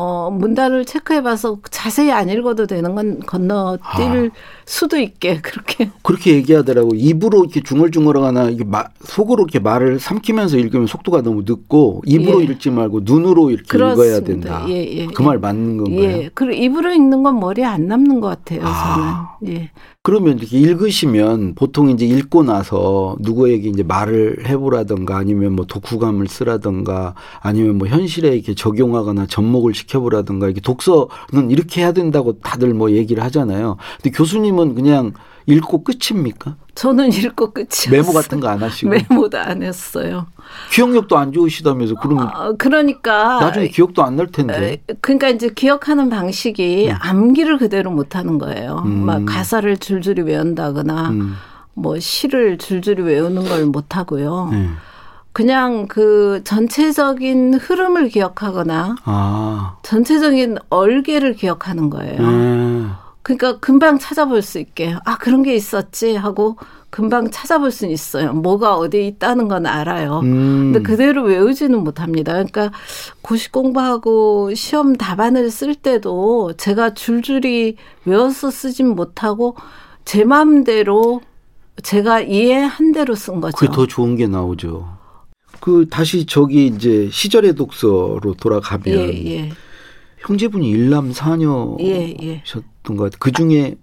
어, 0.01 0.31
문단을 0.31 0.85
체크해봐서 0.85 1.59
자세히 1.73 2.13
안 2.13 2.29
읽어도 2.29 2.69
되는 2.69 2.95
건 2.95 3.19
건너뛸 3.19 4.31
수도 4.65 4.97
있게 4.97 5.41
그렇게 5.43 5.91
그렇게 6.03 6.35
얘기하더라고. 6.35 6.91
입으로 6.95 7.41
이렇게 7.43 7.61
중얼중얼하거나 7.63 8.51
이게 8.51 8.63
마, 8.63 8.85
속으로 9.01 9.43
이렇게 9.43 9.59
말을 9.59 9.99
삼키면서 9.99 10.57
읽으면 10.59 10.87
속도가 10.87 11.23
너무 11.23 11.43
늦고 11.45 12.03
입으로 12.07 12.41
예. 12.43 12.45
읽지 12.45 12.71
말고 12.71 13.01
눈으로 13.03 13.51
이렇게 13.51 13.77
읽어야 13.77 14.21
그렇습니다. 14.21 14.25
된다. 14.25 14.67
예, 14.69 14.75
예, 15.01 15.07
그 15.09 15.23
말 15.25 15.39
맞는 15.41 15.79
건가요? 15.79 16.01
예. 16.01 16.31
그리고 16.33 16.63
입으로 16.63 16.93
읽는 16.93 17.25
건 17.25 17.41
머리에 17.41 17.65
안 17.65 17.89
남는 17.89 18.21
것 18.21 18.29
같아요. 18.29 18.61
아. 18.63 19.37
저는. 19.41 19.53
예. 19.57 19.71
그러면 20.09 20.39
이렇게 20.39 20.59
읽으시면 20.59 21.55
보통 21.55 21.91
이제 21.91 22.07
읽고 22.07 22.43
나서 22.43 23.15
누구에게 23.21 23.69
이제 23.69 23.83
말을 23.83 24.49
해보라든가 24.49 25.19
아니면 25.19 25.53
뭐 25.53 25.67
독후감을 25.67 26.29
쓰라든가 26.29 27.15
아니면 27.41 27.77
뭐 27.77 27.89
현실에 27.89 28.31
이렇게 28.35 28.55
적용하거나 28.55 29.27
접목을 29.27 29.75
시켜보라든가 29.75 30.47
이렇게 30.47 30.63
독서는 30.63 31.51
이렇게 31.51 31.83
해야 31.83 31.93
된다고 31.93 32.41
다들 32.41 32.73
뭐 32.73 32.93
얘기를 32.93 33.23
하잖아요. 33.23 33.77
근데 34.01 34.17
교수님은 34.17 34.77
그냥 34.77 35.13
읽고 35.49 35.83
끝입니까? 35.83 36.57
저는 36.75 37.13
읽고 37.13 37.53
끝이었어요. 37.53 37.91
메모 37.91 38.13
같은 38.13 38.39
거 38.39 38.49
안 38.49 38.63
하시고 38.63 38.91
메모도 38.91 39.39
안 39.39 39.63
했어요. 39.63 40.27
기억력도 40.71 41.17
안 41.17 41.33
좋으시다면서 41.33 41.95
그러면 42.03 42.29
어, 42.35 42.55
그러니까 42.59 43.41
나중에 43.41 43.69
기억도 43.69 44.03
안 44.05 44.17
날 44.17 44.27
텐데. 44.29 44.73
에, 44.89 44.95
그러니까 45.01 45.29
이제 45.31 45.49
기억하는 45.49 46.09
방식이 46.11 46.93
암기를 47.01 47.59
그대로 47.59 47.91
못 47.91 48.15
하는 48.15 48.39
거예요. 48.39 48.83
음. 48.85 49.07
막 49.07 49.25
가사를 49.25 49.77
줄줄이 49.79 50.23
외운다거나 50.23 51.09
음. 51.11 51.35
뭐 51.75 51.99
시를 51.99 52.59
줄줄이 52.59 53.03
외우는 53.03 53.45
걸 53.49 53.65
못 53.67 53.97
하고요. 53.97 54.49
네. 54.53 54.69
그냥 55.33 55.87
그 55.87 56.43
전체적인 56.45 57.55
흐름을 57.55 58.09
기억하거나 58.09 58.97
아. 59.05 59.77
전체적인 59.83 60.59
얼개를 60.69 61.35
기억하는 61.35 61.91
거예요. 61.91 62.21
네. 62.31 62.87
그러니까 63.29 63.59
금방 63.59 63.99
찾아볼 63.99 64.41
수 64.41 64.59
있게 64.59 64.97
아 65.05 65.19
그런 65.19 65.43
게 65.43 65.55
있었지 65.55 66.17
하고 66.17 66.57
금방 66.89 67.31
찾아볼 67.31 67.71
수는 67.71 67.93
있어요. 67.93 68.33
뭐가 68.33 68.77
어디에 68.79 69.07
있다는 69.07 69.49
건 69.49 69.67
알아요. 69.67 70.21
음. 70.21 70.73
근데 70.73 70.81
그대로 70.81 71.25
외우지는 71.25 71.85
못합니다. 71.85 72.33
그러니까 72.33 72.73
고시 73.21 73.53
공부하고 73.53 74.55
시험 74.55 74.97
답안을 74.97 75.51
쓸 75.51 75.75
때도 75.75 76.55
제가 76.57 76.95
줄줄이 76.95 77.77
외워서 78.07 78.51
쓰진 78.51 78.89
못하고 78.95 79.57
제 80.07 80.25
마음대로 80.25 81.21
제가 81.83 82.23
이해한 82.23 82.93
대로 82.93 83.15
쓴 83.15 83.43
거죠. 83.43 83.59
그게 83.59 83.71
더 83.71 83.87
좋은 83.87 84.17
게 84.17 84.27
나오죠. 84.27 84.89
그 85.61 85.87
다시 85.91 86.25
저기 86.25 86.69
이제 86.69 87.11
시절의 87.13 87.57
독서로 87.57 88.37
돌아가면 88.41 88.87
예, 88.87 89.27
예. 89.27 89.51
형제분이 90.21 90.71
일남 90.71 91.13
사녀셨 91.13 92.65
던 92.89 92.95
예, 92.95 92.97
예. 92.97 92.97
것 92.97 93.05
같아요. 93.05 93.19
그 93.21 93.33
중에 93.33 93.75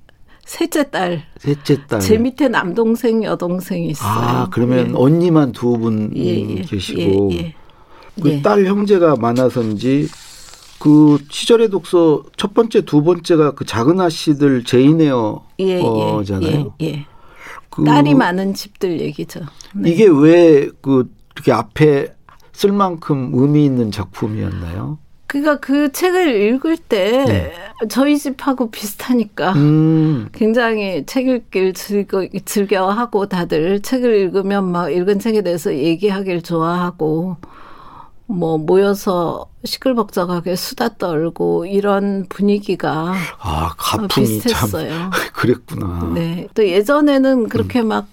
셋째 0.46 0.90
딸. 0.90 1.24
셋째 1.40 1.86
딸. 1.88 2.00
제 2.00 2.18
밑에 2.18 2.48
남동생, 2.48 3.24
여동생이 3.24 3.88
있어요. 3.90 4.10
아 4.10 4.50
그러면 4.52 4.90
예. 4.90 4.94
언니만 4.96 5.52
두분 5.52 6.12
예, 6.16 6.58
예. 6.58 6.62
계시고 6.62 7.32
예, 7.34 7.38
예. 7.38 7.56
그 8.22 8.30
예. 8.30 8.42
딸 8.42 8.66
형제가 8.66 9.16
많아서인지 9.16 10.08
그 10.80 11.18
시절의 11.30 11.70
독서 11.70 12.24
첫 12.38 12.54
번째 12.54 12.82
두 12.86 13.02
번째가 13.04 13.52
그 13.52 13.66
작은 13.66 14.00
아씨들 14.00 14.64
제이네어 14.64 15.46
예, 15.60 15.82
어잖아요. 15.82 16.74
예, 16.82 16.86
예. 16.86 17.06
그 17.70 17.84
딸이 17.84 18.14
많은 18.14 18.54
집들 18.54 19.02
얘기죠. 19.02 19.42
네. 19.74 19.90
이게 19.90 20.06
왜 20.08 20.70
그 20.82 21.10
이렇게 21.36 21.52
앞에 21.52 22.14
쓸 22.54 22.72
만큼 22.72 23.32
의미 23.34 23.66
있는 23.66 23.92
작품이었나요? 23.92 24.98
그러니까 25.36 25.58
그 25.58 25.92
책을 25.92 26.42
읽을 26.42 26.78
때 26.78 27.54
저희 27.90 28.18
집하고 28.18 28.72
비슷하니까 28.72 29.54
네. 29.54 29.60
음, 29.60 30.30
굉장히 30.32 31.06
책 31.06 31.28
읽기를 31.28 31.74
즐거, 31.74 32.26
즐겨하고 32.46 33.28
다들 33.28 33.82
책을 33.82 34.16
읽으면 34.16 34.72
막 34.72 34.90
읽은 34.90 35.20
책에 35.20 35.42
대해서 35.42 35.76
얘기하길 35.76 36.42
좋아하고 36.42 37.36
뭐 38.28 38.58
모여서 38.58 39.48
시끌벅적하게 39.66 40.56
수다 40.56 40.96
떨고 40.98 41.66
이런 41.66 42.28
분위기가 42.30 43.14
아 43.40 43.74
가풍이 43.78 44.08
참 44.08 44.24
비슷했어요. 44.24 45.12
그랬구나. 45.36 46.12
네. 46.14 46.48
또 46.54 46.66
예전에는 46.66 47.50
그렇게 47.50 47.82
음. 47.82 47.90
막 47.90 48.08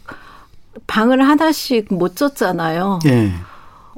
방을 0.88 1.22
하나씩 1.22 1.94
못 1.94 2.16
줬잖아요. 2.16 2.98
예. 3.06 3.32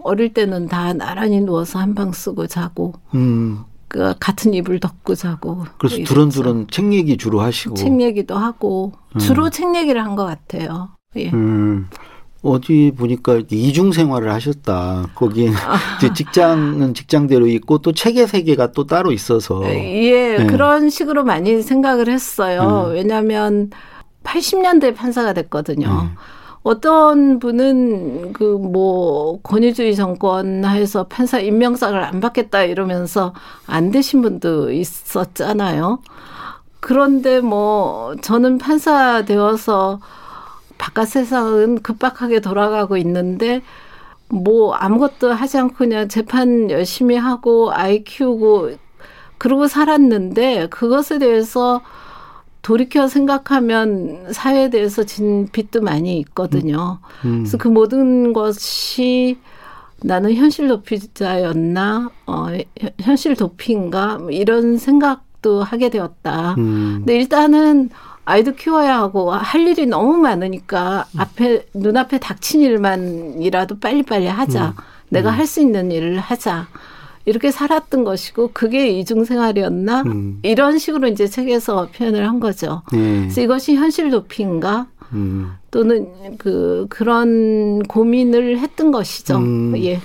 어릴 0.04 0.32
때는 0.34 0.68
다 0.68 0.92
나란히 0.92 1.40
누워서 1.40 1.78
한 1.78 1.94
방 1.94 2.12
쓰고 2.12 2.46
자고 2.46 2.92
음. 3.14 3.60
그 3.88 4.14
같은 4.20 4.52
이불 4.54 4.80
덮고 4.80 5.14
자고 5.14 5.64
그래서 5.78 5.96
이랬죠. 5.96 6.12
두런두런 6.14 6.66
책 6.70 6.92
얘기 6.92 7.16
주로 7.16 7.40
하시고. 7.40 7.74
책 7.76 8.00
얘기도 8.00 8.36
하고 8.36 8.92
주로 9.18 9.50
책 9.50 9.74
얘기를 9.76 10.02
한 10.04 10.16
것 10.16 10.24
같아요. 10.24 10.90
예. 11.16 11.30
음. 11.30 11.88
어디 12.42 12.92
보니까 12.94 13.40
이중 13.50 13.92
생활을 13.92 14.30
하셨다. 14.32 15.06
거기에 15.14 15.48
아. 15.64 15.78
직장은 16.12 16.92
직장대로 16.94 17.46
있고 17.46 17.78
또 17.78 17.92
책의 17.92 18.26
세계가 18.28 18.72
또 18.72 18.86
따로 18.86 19.12
있어서. 19.12 19.62
예, 19.72 20.36
네. 20.38 20.46
그런 20.46 20.90
식으로 20.90 21.24
많이 21.24 21.62
생각을 21.62 22.08
했어요. 22.10 22.90
왜냐하면 22.92 23.70
80년대 24.24 24.94
판사가 24.94 25.32
됐거든요. 25.34 25.86
네. 25.88 26.08
어떤 26.64 27.38
분은 27.38 28.32
그 28.32 28.58
뭐 28.58 29.40
권위주의 29.42 29.94
정권 29.96 30.64
하에서 30.64 31.04
판사 31.04 31.38
임명장을 31.38 32.02
안 32.02 32.20
받겠다 32.20 32.64
이러면서 32.64 33.34
안 33.66 33.90
되신 33.90 34.22
분도 34.22 34.72
있었잖아요. 34.72 36.00
그런데 36.80 37.40
뭐 37.40 38.14
저는 38.22 38.58
판사 38.58 39.24
되어서 39.24 40.00
바깥 40.78 41.08
세상은 41.08 41.82
급박하게 41.82 42.40
돌아가고 42.40 42.96
있는데 42.98 43.62
뭐 44.28 44.74
아무것도 44.74 45.32
하지 45.32 45.58
않고 45.58 45.76
그냥 45.76 46.08
재판 46.08 46.70
열심히 46.70 47.16
하고 47.16 47.72
아이 47.72 48.04
키우고 48.04 48.72
그러고 49.38 49.68
살았는데 49.68 50.68
그것에 50.68 51.18
대해서 51.18 51.82
돌이켜 52.64 53.06
생각하면 53.08 54.32
사회에 54.32 54.70
대해서 54.70 55.04
진 55.04 55.48
빚도 55.52 55.82
많이 55.82 56.18
있거든요. 56.20 56.98
음. 57.24 57.40
그래서 57.40 57.58
그 57.58 57.68
모든 57.68 58.32
것이 58.32 59.38
나는 60.02 60.34
현실 60.34 60.66
도피자였나, 60.68 62.10
어, 62.26 62.46
현- 62.80 62.90
현실 63.00 63.36
도피인가, 63.36 64.18
뭐 64.18 64.30
이런 64.30 64.78
생각도 64.78 65.62
하게 65.62 65.90
되었다. 65.90 66.54
음. 66.58 66.96
근데 66.98 67.16
일단은 67.16 67.90
아이도 68.24 68.54
키워야 68.54 68.98
하고 68.98 69.30
할 69.32 69.60
일이 69.68 69.84
너무 69.86 70.16
많으니까 70.16 71.04
앞에 71.18 71.66
눈앞에 71.74 72.18
닥친 72.18 72.62
일만이라도 72.62 73.78
빨리빨리 73.78 74.26
하자. 74.26 74.74
내가 75.10 75.30
할 75.30 75.46
수 75.46 75.60
있는 75.60 75.92
일을 75.92 76.18
하자. 76.18 76.66
이렇게 77.26 77.50
살았던 77.50 78.04
것이고 78.04 78.50
그게 78.52 78.90
이중 78.90 79.24
생활이었나? 79.24 80.02
음. 80.02 80.40
이런 80.42 80.78
식으로 80.78 81.08
이제 81.08 81.26
책에서 81.26 81.88
표현을 81.96 82.28
한 82.28 82.40
거죠. 82.40 82.82
예. 82.92 83.20
그래서 83.20 83.40
이것이 83.40 83.74
현실 83.74 84.10
도피인가? 84.10 84.86
음. 85.12 85.52
또는 85.70 86.36
그 86.38 86.86
그런 86.88 87.82
고민을 87.84 88.58
했던 88.58 88.90
것이죠. 88.90 89.38
음. 89.38 89.74
예. 89.78 90.00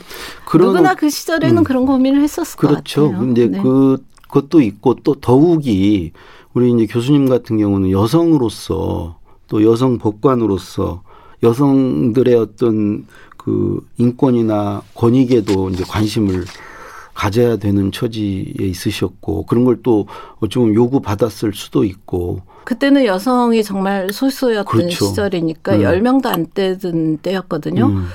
누구나 0.54 0.96
그 0.96 1.10
시절에는 1.10 1.58
음. 1.58 1.64
그런 1.64 1.86
고민을 1.86 2.22
했었을 2.22 2.58
그렇죠. 2.58 3.02
것 3.02 3.08
같아요. 3.10 3.20
근데 3.20 3.48
네. 3.48 3.62
그 3.62 3.98
그것도 4.30 4.62
있고 4.62 4.96
또 5.04 5.16
더욱이 5.16 6.12
우리 6.54 6.72
이제 6.72 6.86
교수님 6.86 7.28
같은 7.30 7.58
경우는 7.58 7.92
여성으로서 7.92 9.18
또 9.48 9.64
여성 9.64 9.98
법관으로서 9.98 11.02
여성들의 11.42 12.36
어떤 12.36 13.06
그 13.38 13.86
인권이나 13.98 14.84
권익에도 14.94 15.70
이제 15.70 15.84
관심을 15.84 16.46
가져야 17.20 17.58
되는 17.58 17.92
처지에 17.92 18.54
있으셨고 18.60 19.46
그런 19.46 19.66
걸 19.66 19.80
또 19.84 20.08
어쩌면 20.40 20.74
요구 20.74 21.02
받았을 21.02 21.54
수도 21.54 21.84
있고 21.84 22.42
그때는 22.66 23.06
여성이 23.06 23.64
정말 23.64 24.10
소수였던 24.12 24.66
그렇죠. 24.66 25.06
시절이니까 25.06 25.76
음. 25.78 25.82
열 25.82 26.02
10명도 26.02 26.28
안 26.28 26.48
되던 26.54 27.18
때였거든요. 27.20 27.86
음. 27.88 28.08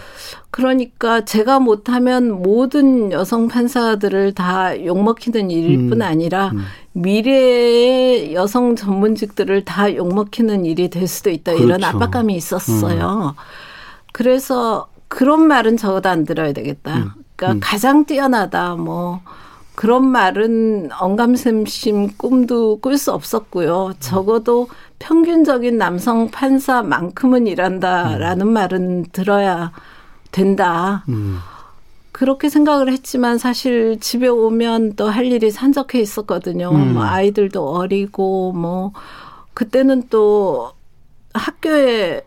그러니까 0.50 1.24
제가 1.24 1.58
못하면 1.58 2.30
모든 2.30 3.10
여성 3.10 3.48
판사들을 3.48 4.32
다 4.34 4.84
욕먹히는 4.84 5.50
일일 5.50 5.78
음. 5.80 5.90
뿐 5.90 6.02
아니라 6.02 6.50
음. 6.50 6.62
미래의 6.92 8.34
여성 8.34 8.76
전문직들을 8.76 9.64
다 9.64 9.92
욕먹히는 9.92 10.64
일이 10.64 10.88
될 10.88 11.08
수도 11.08 11.30
있다. 11.30 11.52
이런 11.52 11.78
그렇죠. 11.80 11.86
압박감이 11.86 12.34
있었어요. 12.36 13.34
그래서 14.12 14.86
그런 15.08 15.48
말은 15.48 15.76
적어도 15.76 16.08
안 16.08 16.24
들어야 16.24 16.52
되겠다. 16.52 17.16
음. 17.35 17.37
그러니까 17.37 17.53
음. 17.57 17.61
가장 17.62 18.05
뛰어나다. 18.05 18.75
뭐 18.77 19.20
그런 19.75 20.07
말은 20.07 20.90
언감샘심 20.92 22.16
꿈도 22.16 22.79
꿀 22.81 22.97
수 22.97 23.12
없었고요. 23.12 23.94
적어도 24.01 24.68
평균적인 25.01 25.77
남성 25.79 26.31
판사만큼은 26.31 27.47
일한다라는 27.47 28.47
말은 28.49 29.07
들어야 29.12 29.73
된다. 30.31 31.05
음. 31.09 31.38
그렇게 32.12 32.49
생각을 32.49 32.92
했지만 32.92 33.38
사실 33.38 33.99
집에 33.99 34.29
오면 34.29 34.94
또 34.94 35.09
할 35.11 35.27
일이 35.27 35.51
산적해 35.51 35.99
있었거든요. 36.01 36.70
음. 36.70 36.94
뭐 36.94 37.03
아이들도 37.05 37.68
어리고 37.68 38.53
뭐 38.53 38.92
그때는 39.55 40.05
또 40.11 40.73
학교에 41.35 42.23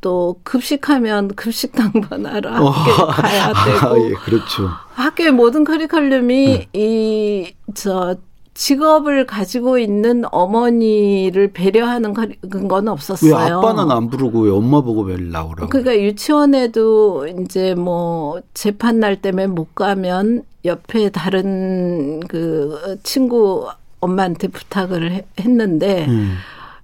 또 0.00 0.36
급식하면 0.44 1.28
급식 1.36 1.72
당번하러 1.72 2.50
학교에 2.70 3.06
가야 3.06 3.52
되고 3.64 3.86
아, 3.86 3.98
예, 3.98 4.12
그렇죠. 4.14 4.68
학교의 4.94 5.30
모든 5.32 5.64
커리큘럼이 5.64 6.68
네. 6.72 7.54
이저 7.68 8.16
직업을 8.52 9.24
가지고 9.26 9.78
있는 9.78 10.24
어머니를 10.30 11.52
배려하는 11.52 12.12
커리- 12.12 12.36
그건 12.42 12.84
왜 12.86 12.90
없었어요. 12.90 13.58
아빠는 13.58 13.90
안 13.90 14.10
부르고 14.10 14.40
왜 14.42 14.50
엄마 14.50 14.82
보고 14.82 15.04
매일 15.04 15.30
나오라고? 15.30 15.68
그러니까 15.70 15.96
유치원에도 15.98 17.26
이제 17.26 17.74
뭐 17.74 18.40
재판 18.52 19.00
날 19.00 19.16
때문에 19.22 19.46
못 19.46 19.74
가면 19.74 20.42
옆에 20.66 21.08
다른 21.10 22.20
그 22.28 22.98
친구 23.02 23.66
엄마한테 24.00 24.48
부탁을 24.48 25.10
해- 25.12 25.24
했는데 25.40 26.04
음. 26.08 26.34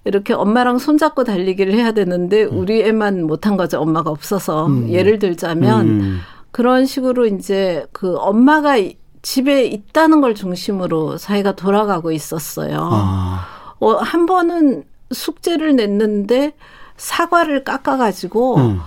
이렇게 0.06 0.32
엄마랑 0.32 0.78
손잡고 0.78 1.24
달리기를 1.24 1.74
해야 1.74 1.92
되는데 1.92 2.44
우리 2.44 2.82
애만 2.82 3.24
못한 3.26 3.56
거죠. 3.56 3.80
엄마가 3.80 4.10
없어서. 4.10 4.66
음. 4.66 4.88
예를 4.88 5.18
들자면 5.18 5.86
음. 5.88 6.20
그런 6.52 6.86
식으로 6.86 7.26
이제 7.26 7.84
그 7.92 8.16
엄마가 8.16 8.76
이- 8.78 8.96
집에 9.22 9.64
있다는 9.64 10.20
걸 10.20 10.34
중심으로 10.36 11.18
사회가 11.18 11.56
돌아가고 11.56 12.12
있었어요. 12.12 12.78
아. 12.92 13.44
어, 13.80 13.92
한 13.94 14.26
번은 14.26 14.84
숙제를 15.10 15.74
냈는데 15.76 16.54
사과를 16.96 17.64
깎아가지고 17.64 18.56
음. 18.58 18.80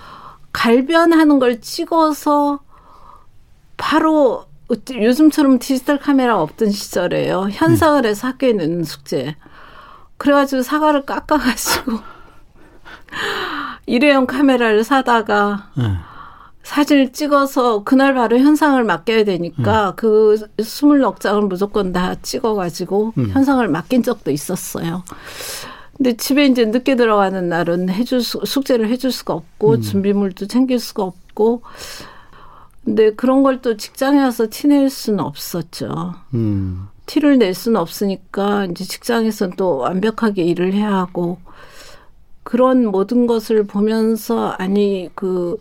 갈변하는 0.53 1.39
걸 1.39 1.59
찍어서 1.61 2.59
바로 3.77 4.45
요즘처럼 4.91 5.59
디지털 5.59 5.97
카메라 5.99 6.41
없던 6.41 6.69
시절에요. 6.71 7.49
현상을 7.51 8.05
해서 8.05 8.27
학교에 8.27 8.53
내는 8.53 8.83
숙제. 8.83 9.35
그래가지고 10.19 10.61
사과를 10.61 11.05
깎아가지고 11.05 11.93
일회용 13.87 14.27
카메라를 14.27 14.83
사다가 14.83 15.71
네. 15.75 15.95
사진을 16.61 17.13
찍어서 17.13 17.83
그날 17.83 18.13
바로 18.13 18.37
현상을 18.37 18.83
맡겨야 18.83 19.23
되니까 19.23 19.93
그 19.95 20.37
스물 20.61 20.99
넉 20.99 21.19
장을 21.19 21.41
무조건 21.43 21.91
다 21.91 22.13
찍어가지고 22.21 23.13
음. 23.17 23.29
현상을 23.31 23.67
맡긴 23.67 24.03
적도 24.03 24.29
있었어요. 24.29 25.03
근데 25.97 26.15
집에 26.15 26.45
이제 26.45 26.65
늦게 26.65 26.95
들어가는 26.95 27.49
날은 27.49 27.89
해줄 27.89 28.21
수, 28.21 28.39
숙제를 28.45 28.87
해줄 28.89 29.11
수가 29.11 29.33
없고 29.33 29.71
음. 29.75 29.81
준비물도 29.81 30.45
챙길 30.47 30.79
수가 30.79 31.03
없고 31.03 31.63
근데 32.85 33.11
그런 33.13 33.41
걸 33.43 33.61
또 33.61 33.75
직장에 33.75 34.19
와서 34.21 34.47
티낼 34.49 34.89
수는 34.89 35.21
없었죠. 35.21 36.13
음. 36.33 36.87
티를 37.09 37.39
낼 37.39 37.55
수는 37.55 37.81
없으니까 37.81 38.65
이제 38.65 38.83
직장에서는 38.83 39.55
또 39.57 39.77
완벽하게 39.77 40.43
일을 40.43 40.73
해야 40.73 40.93
하고 40.93 41.39
그런 42.43 42.85
모든 42.85 43.25
것을 43.25 43.63
보면서 43.63 44.49
아니 44.59 45.09
그 45.15 45.57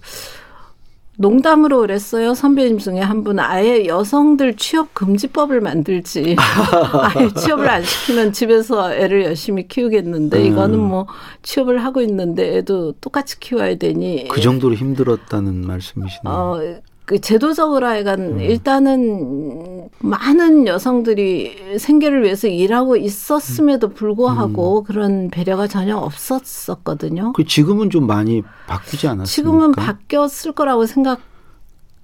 농담으로 1.16 1.80
그랬어요. 1.80 2.34
선배님 2.34 2.78
중에 2.78 3.00
한 3.00 3.24
분은 3.24 3.42
아예 3.42 3.86
여성들 3.86 4.56
취업 4.56 4.92
금지법을 4.94 5.62
만들지. 5.62 6.36
아예 6.36 7.30
취업을 7.32 7.68
안 7.68 7.82
시키면 7.82 8.32
집에서 8.32 8.94
애를 8.94 9.24
열심히 9.24 9.66
키우겠는데 9.66 10.44
이거는 10.44 10.78
뭐 10.78 11.06
취업을 11.42 11.82
하고 11.82 12.02
있는데 12.02 12.58
애도 12.58 12.92
똑같이 13.00 13.40
키워야 13.40 13.76
되니. 13.76 14.28
그 14.28 14.40
정도로 14.40 14.74
힘들었다는 14.74 15.66
말씀이시네요. 15.66 16.32
어, 16.32 16.80
그 17.08 17.18
제도적으로 17.22 17.86
하여간 17.86 18.38
일단은 18.38 19.88
많은 20.00 20.66
여성들이 20.66 21.78
생계를 21.78 22.22
위해서 22.22 22.48
일하고 22.48 22.98
있었음에도 22.98 23.88
불구하고 23.94 24.84
그런 24.84 25.30
배려가 25.30 25.66
전혀 25.66 25.96
없었었거든요. 25.96 27.32
그 27.32 27.46
지금은 27.46 27.88
좀 27.88 28.06
많이 28.06 28.42
바뀌지 28.66 29.08
않았습니까? 29.08 29.24
지금은 29.24 29.72
바뀌었을 29.72 30.52
거라고 30.52 30.84
생각 30.84 31.22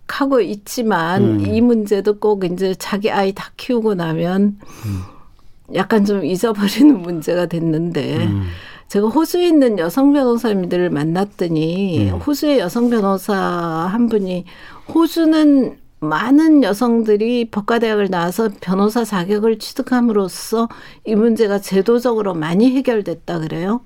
하고 0.09 0.41
있지만 0.41 1.41
음. 1.41 1.47
이 1.49 1.61
문제도 1.61 2.19
꼭 2.19 2.43
이제 2.45 2.75
자기 2.79 3.11
아이 3.11 3.35
다 3.35 3.51
키우고 3.59 3.97
나면 3.97 4.59
약간 5.75 6.07
좀 6.07 6.25
잊어버리는 6.25 6.99
문제가 6.99 7.45
됐는데 7.45 8.25
음. 8.25 8.47
제가 8.89 9.09
호주에 9.09 9.49
있는 9.49 9.79
여성 9.79 10.13
변호사님들을 10.13 10.89
만났더니 10.89 12.11
음. 12.11 12.17
호주의 12.19 12.59
여성 12.59 12.91
변호사 12.91 13.35
한 13.35 14.09
분이 14.09 14.45
호주는 14.93 15.79
많은 16.01 16.63
여성들이 16.63 17.51
법과대학을 17.51 18.11
나와서 18.11 18.51
변호사 18.61 19.05
자격을 19.05 19.59
취득함으로써 19.59 20.69
이 21.07 21.15
문제가 21.15 21.59
제도적으로 21.61 22.35
많이 22.35 22.71
해결됐다 22.77 23.39
그래요. 23.41 23.81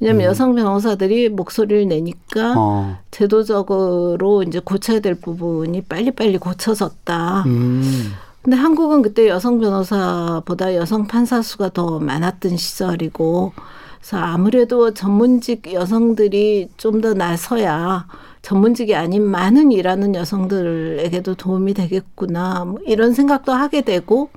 왜냐하면 0.00 0.26
여성 0.26 0.54
변호사들이 0.54 1.28
목소리를 1.30 1.88
내니까 1.88 2.52
음. 2.52 2.56
어. 2.58 2.98
제도적으로 3.10 4.42
이제 4.42 4.60
고쳐야 4.62 5.00
될 5.00 5.14
부분이 5.14 5.82
빨리빨리 5.82 6.38
고쳐졌다. 6.38 7.44
음. 7.46 8.12
근데 8.42 8.56
한국은 8.56 9.02
그때 9.02 9.28
여성 9.28 9.60
변호사보다 9.60 10.74
여성 10.74 11.06
판사 11.06 11.40
수가 11.40 11.70
더 11.70 12.00
많았던 12.00 12.56
시절이고, 12.56 13.52
그래서 14.00 14.16
아무래도 14.16 14.92
전문직 14.92 15.72
여성들이 15.72 16.70
좀 16.76 17.00
더 17.00 17.14
나서야 17.14 18.06
전문직이 18.42 18.94
아닌 18.94 19.24
많은 19.24 19.72
일하는 19.72 20.14
여성들에게도 20.14 21.36
도움이 21.36 21.74
되겠구나, 21.74 22.64
뭐 22.64 22.80
이런 22.84 23.14
생각도 23.14 23.52
하게 23.52 23.82
되고, 23.82 24.30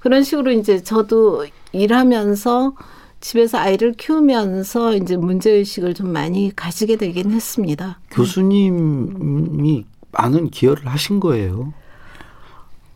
그런 0.00 0.22
식으로 0.22 0.50
이제 0.50 0.82
저도 0.82 1.46
일하면서 1.72 2.74
집에서 3.20 3.58
아이를 3.58 3.92
키우면서 3.92 4.96
이제 4.96 5.16
문제 5.16 5.50
의식을 5.50 5.92
좀 5.92 6.10
많이 6.10 6.50
가지게 6.56 6.96
되긴 6.96 7.30
했습니다. 7.32 8.00
교수님이 8.10 9.84
많은 10.12 10.48
기여를 10.50 10.86
하신 10.86 11.20
거예요. 11.20 11.74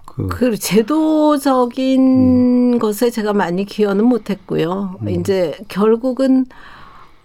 그, 0.07 0.29
그 0.29 0.57
제도적인 0.57 1.99
것에 2.79 3.11
제가 3.11 3.35
많이 3.35 3.67
기여는 3.67 4.07
못했고요. 4.07 4.99
이제 5.09 5.59
결국은 5.69 6.47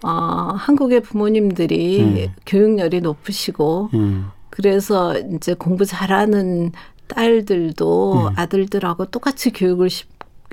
어, 0.02 0.08
한국의 0.56 1.00
부모님들이 1.00 2.02
네. 2.14 2.34
교육열이 2.46 3.00
높으시고 3.00 3.90
음. 3.94 4.28
그래서 4.48 5.18
이제 5.18 5.54
공부 5.54 5.84
잘하는 5.84 6.72
딸들도 7.06 8.30
네. 8.30 8.42
아들들하고 8.42 9.06
똑같이 9.06 9.50
교육을 9.52 9.90
시, 9.90 10.04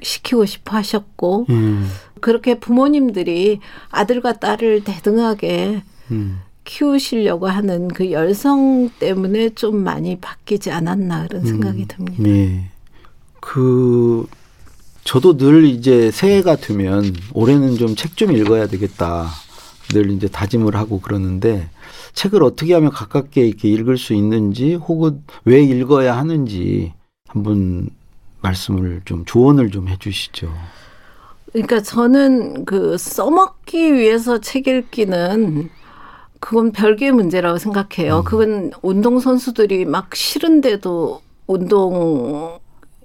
시키고 0.02 0.46
싶어 0.46 0.76
하셨고 0.78 1.46
음. 1.50 1.90
그렇게 2.20 2.60
부모님들이 2.60 3.60
아들과 3.90 4.34
딸을 4.34 4.84
대등하게 4.84 5.84
음. 6.12 6.42
키우시려고 6.64 7.48
하는 7.48 7.88
그 7.88 8.12
열성 8.12 8.90
때문에 9.00 9.52
좀 9.52 9.84
많이 9.84 10.18
바뀌지 10.20 10.70
않았나 10.72 11.28
그런 11.28 11.46
생각이 11.46 11.88
듭니다. 11.88 12.24
네. 12.24 12.70
그 13.40 14.28
저도 15.08 15.38
늘 15.38 15.64
이제 15.64 16.12
새해가 16.12 16.58
되면 16.58 17.16
올해는 17.34 17.78
좀책좀 17.78 18.34
읽어야 18.34 18.68
되겠다. 18.68 19.30
늘 19.94 20.12
이제 20.12 20.28
다짐을 20.28 20.76
하고 20.76 21.00
그러는데 21.00 21.70
책을 22.12 22.44
어떻게 22.44 22.74
하면 22.74 22.92
가깝게 22.92 23.48
이렇게 23.48 23.70
읽을 23.70 23.98
수 23.98 24.14
있는지 24.14 24.74
혹은 24.74 25.24
왜 25.46 25.62
읽어야 25.62 26.18
하는지 26.18 26.94
한번 27.26 27.90
말씀을 28.42 29.02
좀 29.06 29.24
조언을 29.24 29.72
좀 29.72 29.88
해주시죠. 29.88 30.54
그러니까 31.54 31.82
저는 31.82 32.66
그 32.66 32.98
써먹기 32.98 33.94
위해서 33.94 34.42
책 34.42 34.68
읽기는 34.68 35.70
그건 36.42 36.74
별개의 36.74 37.14
문제라고 37.14 37.60
생각해요. 37.60 38.24
그건 38.26 38.72
운동 38.82 39.22
선수들이 39.22 39.86
막 39.86 40.14
싫은데도 40.14 41.22
운동 41.48 42.60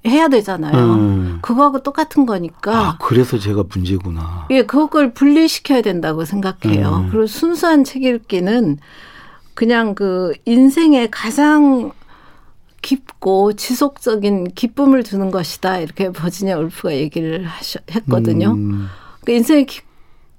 해야 0.07 0.29
되잖아요. 0.29 0.77
음. 0.95 1.39
그거하고 1.43 1.83
똑같은 1.83 2.27
거니까. 2.27 2.77
아 2.77 2.99
그래서 2.99 3.39
제가 3.39 3.65
문제구나. 3.73 4.49
예, 4.51 4.63
그걸 4.63 5.13
분리시켜야 5.13 5.81
된다고 5.83 6.25
생각해요. 6.25 7.05
음. 7.05 7.09
그리고 7.11 7.27
순수한 7.27 7.85
책 7.85 8.03
읽기는 8.03 8.79
그냥 9.55 9.95
그 9.95 10.33
인생의 10.45 11.11
가장 11.11 11.93
깊고 12.81 13.53
지속적인 13.53 14.55
기쁨을 14.55 15.05
주는 15.05 15.31
것이다. 15.31 15.79
이렇게 15.79 16.11
버지니아 16.11 16.59
울프가 16.59 16.95
얘기를 16.97 17.45
하셔, 17.45 17.79
했거든요. 17.93 18.53
음. 18.55 18.89
그 19.25 19.31
인생의 19.33 19.67
기- 19.67 19.83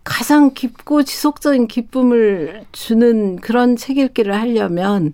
가장 0.03 0.53
깊고 0.53 1.03
지속적인 1.03 1.67
기쁨을 1.69 2.65
주는 2.73 3.37
그런 3.37 3.77
책 3.77 3.97
읽기를 3.97 4.33
하려면 4.35 5.13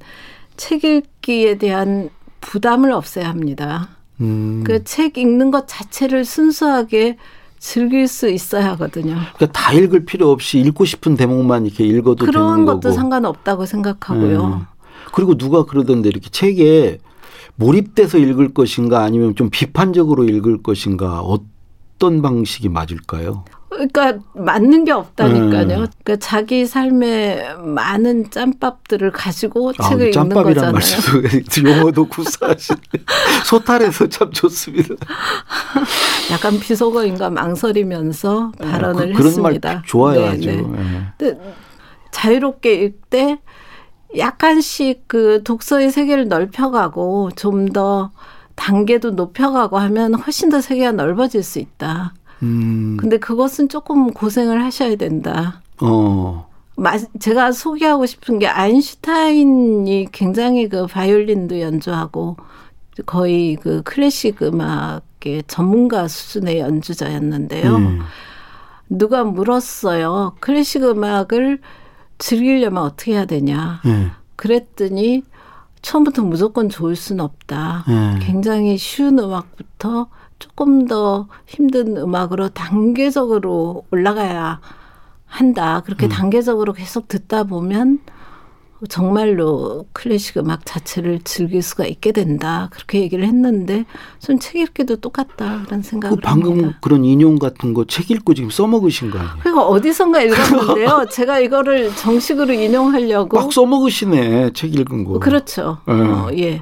책 0.57 0.83
읽기에 0.83 1.59
대한 1.59 2.09
부담을 2.41 2.91
없애야 2.91 3.29
합니다. 3.29 3.89
음. 4.21 4.63
그책 4.65 5.17
읽는 5.17 5.51
것 5.51 5.67
자체를 5.67 6.25
순수하게 6.25 7.17
즐길 7.59 8.07
수 8.07 8.29
있어야 8.29 8.71
하거든요. 8.71 9.15
그러니까 9.35 9.47
다 9.51 9.73
읽을 9.73 10.05
필요 10.05 10.31
없이 10.31 10.59
읽고 10.59 10.85
싶은 10.85 11.15
대목만 11.15 11.65
이렇게 11.65 11.85
읽어도 11.85 12.25
그런 12.25 12.51
되는 12.51 12.65
것도 12.65 12.79
거고. 12.79 12.91
상관없다고 12.93 13.65
생각하고요. 13.65 14.45
음. 14.45 14.65
그리고 15.13 15.37
누가 15.37 15.65
그러던데 15.65 16.09
이렇게 16.09 16.29
책에 16.29 16.99
몰입돼서 17.55 18.17
읽을 18.17 18.53
것인가 18.53 19.03
아니면 19.03 19.35
좀 19.35 19.49
비판적으로 19.49 20.23
읽을 20.23 20.63
것인가 20.63 21.19
어떤 21.21 22.21
방식이 22.21 22.69
맞을까요? 22.69 23.43
그러니까 23.69 24.17
맞는 24.33 24.83
게 24.83 24.91
없다니까요. 24.91 25.61
음. 25.61 25.87
그러니까 26.03 26.15
자기 26.19 26.65
삶에 26.65 27.55
많은 27.63 28.31
짬밥들을 28.31 29.11
가지고 29.11 29.71
아, 29.77 29.89
책을 29.89 30.07
읽는 30.07 30.11
짬밥이란 30.11 30.53
거잖아요. 30.53 30.71
말씀도 30.73 31.69
용어도 31.69 32.05
구사하시네. 32.05 32.79
소탈해서 33.45 34.09
참 34.09 34.31
좋습니다. 34.31 34.95
약간 36.31 36.59
비속어인가 36.59 37.29
망설이면서 37.29 38.53
발언을 38.59 39.09
그, 39.09 39.13
그런 39.13 39.27
했습니다. 39.27 39.73
말 39.73 39.83
좋아요, 39.85 40.21
네, 40.21 40.27
아주. 40.27 40.47
네. 40.47 40.57
예. 40.57 41.03
근데 41.17 41.53
자유롭게 42.11 42.73
읽되 42.73 43.39
약간씩 44.17 45.03
그 45.07 45.43
독서의 45.43 45.91
세계를 45.91 46.27
넓혀가고 46.27 47.31
좀 47.35 47.69
더 47.69 48.11
단계도 48.59 49.11
높여가고 49.11 49.77
하면 49.77 50.13
훨씬 50.15 50.49
더 50.49 50.59
세계가 50.59 50.91
넓어질 50.91 51.43
수 51.43 51.59
있다. 51.59 52.13
음, 52.43 52.97
근데 52.99 53.17
그것은 53.17 53.69
조금 53.69 54.11
고생을 54.11 54.63
하셔야 54.63 54.95
된다. 54.95 55.61
어, 55.81 56.49
마- 56.75 56.97
제가 57.19 57.51
소개하고 57.51 58.05
싶은 58.05 58.39
게 58.39 58.47
아인슈타인이 58.47 60.07
굉장히 60.11 60.69
그 60.69 60.87
바이올린도 60.87 61.59
연주하고 61.59 62.37
거의 63.05 63.55
그 63.55 63.81
클래식 63.83 64.41
음악의 64.41 65.43
전문가 65.47 66.07
수준의 66.07 66.59
연주자였는데요. 66.59 67.75
음, 67.75 67.99
누가 68.89 69.23
물었어요. 69.23 70.35
클래식 70.39 70.83
음악을 70.83 71.59
즐기려면 72.17 72.83
어떻게 72.83 73.13
해야 73.13 73.25
되냐. 73.25 73.81
예, 73.85 74.11
그랬더니 74.35 75.23
처음부터 75.81 76.23
무조건 76.23 76.67
좋을 76.67 76.95
수는 76.97 77.23
없다. 77.23 77.85
예. 77.87 78.19
굉장히 78.25 78.77
쉬운 78.77 79.17
음악부터 79.19 80.07
조금 80.39 80.87
더 80.87 81.27
힘든 81.45 81.97
음악으로 81.97 82.49
단계적으로 82.49 83.85
올라가야 83.91 84.59
한다. 85.25 85.81
그렇게 85.85 86.07
음. 86.07 86.09
단계적으로 86.09 86.73
계속 86.73 87.07
듣다 87.07 87.43
보면 87.43 87.99
정말로 88.87 89.85
클래식 89.91 90.37
음악 90.37 90.65
자체를 90.65 91.19
즐길 91.25 91.61
수가 91.61 91.85
있게 91.85 92.13
된다. 92.13 92.69
그렇게 92.71 93.01
얘기를 93.01 93.25
했는데 93.25 93.83
전 94.19 94.39
책 94.39 94.55
읽기도 94.55 94.95
똑같다. 94.95 95.63
그런 95.65 95.81
그 95.81 95.87
생각을 95.87 96.17
방금 96.23 96.51
합니다. 96.51 96.77
그런 96.79 97.03
인용 97.03 97.37
같은 97.37 97.73
거 97.73 97.83
책 97.85 98.09
읽고 98.09 98.33
지금 98.35 98.49
써먹으신 98.49 99.11
거 99.11 99.19
아니에요? 99.19 99.35
그러니까 99.41 99.65
어디선가 99.67 100.21
읽었는데요. 100.21 101.05
제가 101.11 101.39
이거를 101.39 101.93
정식으로 101.97 102.53
인용하려고 102.53 103.35
막 103.37 103.51
써먹으시네 103.51 104.51
책 104.53 104.73
읽은 104.73 105.03
거. 105.03 105.19
그렇죠. 105.19 105.79
예. 105.89 105.91
어, 105.91 106.29
예. 106.37 106.61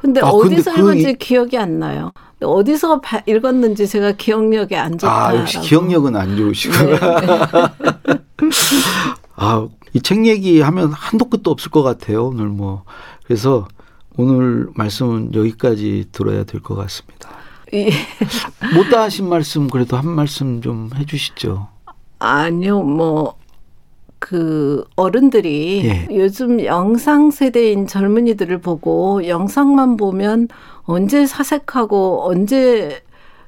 근데 0.00 0.20
아, 0.20 0.30
근데 0.30 0.54
어디서 0.54 0.72
그 0.72 0.80
읽은지 0.80 1.10
이- 1.10 1.14
기억이 1.18 1.58
안 1.58 1.80
나요. 1.80 2.12
어디서 2.42 3.00
바- 3.00 3.22
읽었는지 3.26 3.86
제가 3.88 4.12
기억력이 4.12 4.76
안 4.76 4.98
좋다. 4.98 5.28
아 5.28 5.36
역시 5.36 5.58
기억력은 5.60 6.14
안 6.16 6.36
좋으시고. 6.36 6.74
네, 6.84 6.98
아, 9.36 9.68
이 9.94 10.00
책 10.00 10.26
얘기하면 10.26 10.92
한도 10.92 11.28
끝도 11.30 11.50
없을 11.50 11.70
것 11.70 11.82
같아요, 11.82 12.26
오늘 12.26 12.46
뭐. 12.48 12.84
그래서 13.24 13.66
오늘 14.16 14.68
말씀은 14.74 15.34
여기까지 15.34 16.06
들어야 16.12 16.44
될 16.44 16.60
것 16.62 16.74
같습니다. 16.74 17.30
예. 17.74 17.90
못다 18.74 19.02
하신 19.02 19.28
말씀 19.28 19.68
그래도 19.68 19.96
한 19.96 20.08
말씀 20.08 20.60
좀 20.60 20.90
해주시죠. 20.94 21.68
아니요, 22.18 22.82
뭐, 22.82 23.36
그, 24.26 24.82
어른들이 24.96 25.82
예. 25.84 26.08
요즘 26.10 26.64
영상 26.64 27.30
세대인 27.30 27.86
젊은이들을 27.86 28.58
보고 28.58 29.24
영상만 29.24 29.96
보면 29.96 30.48
언제 30.82 31.26
사색하고 31.26 32.28
언제 32.28 33.04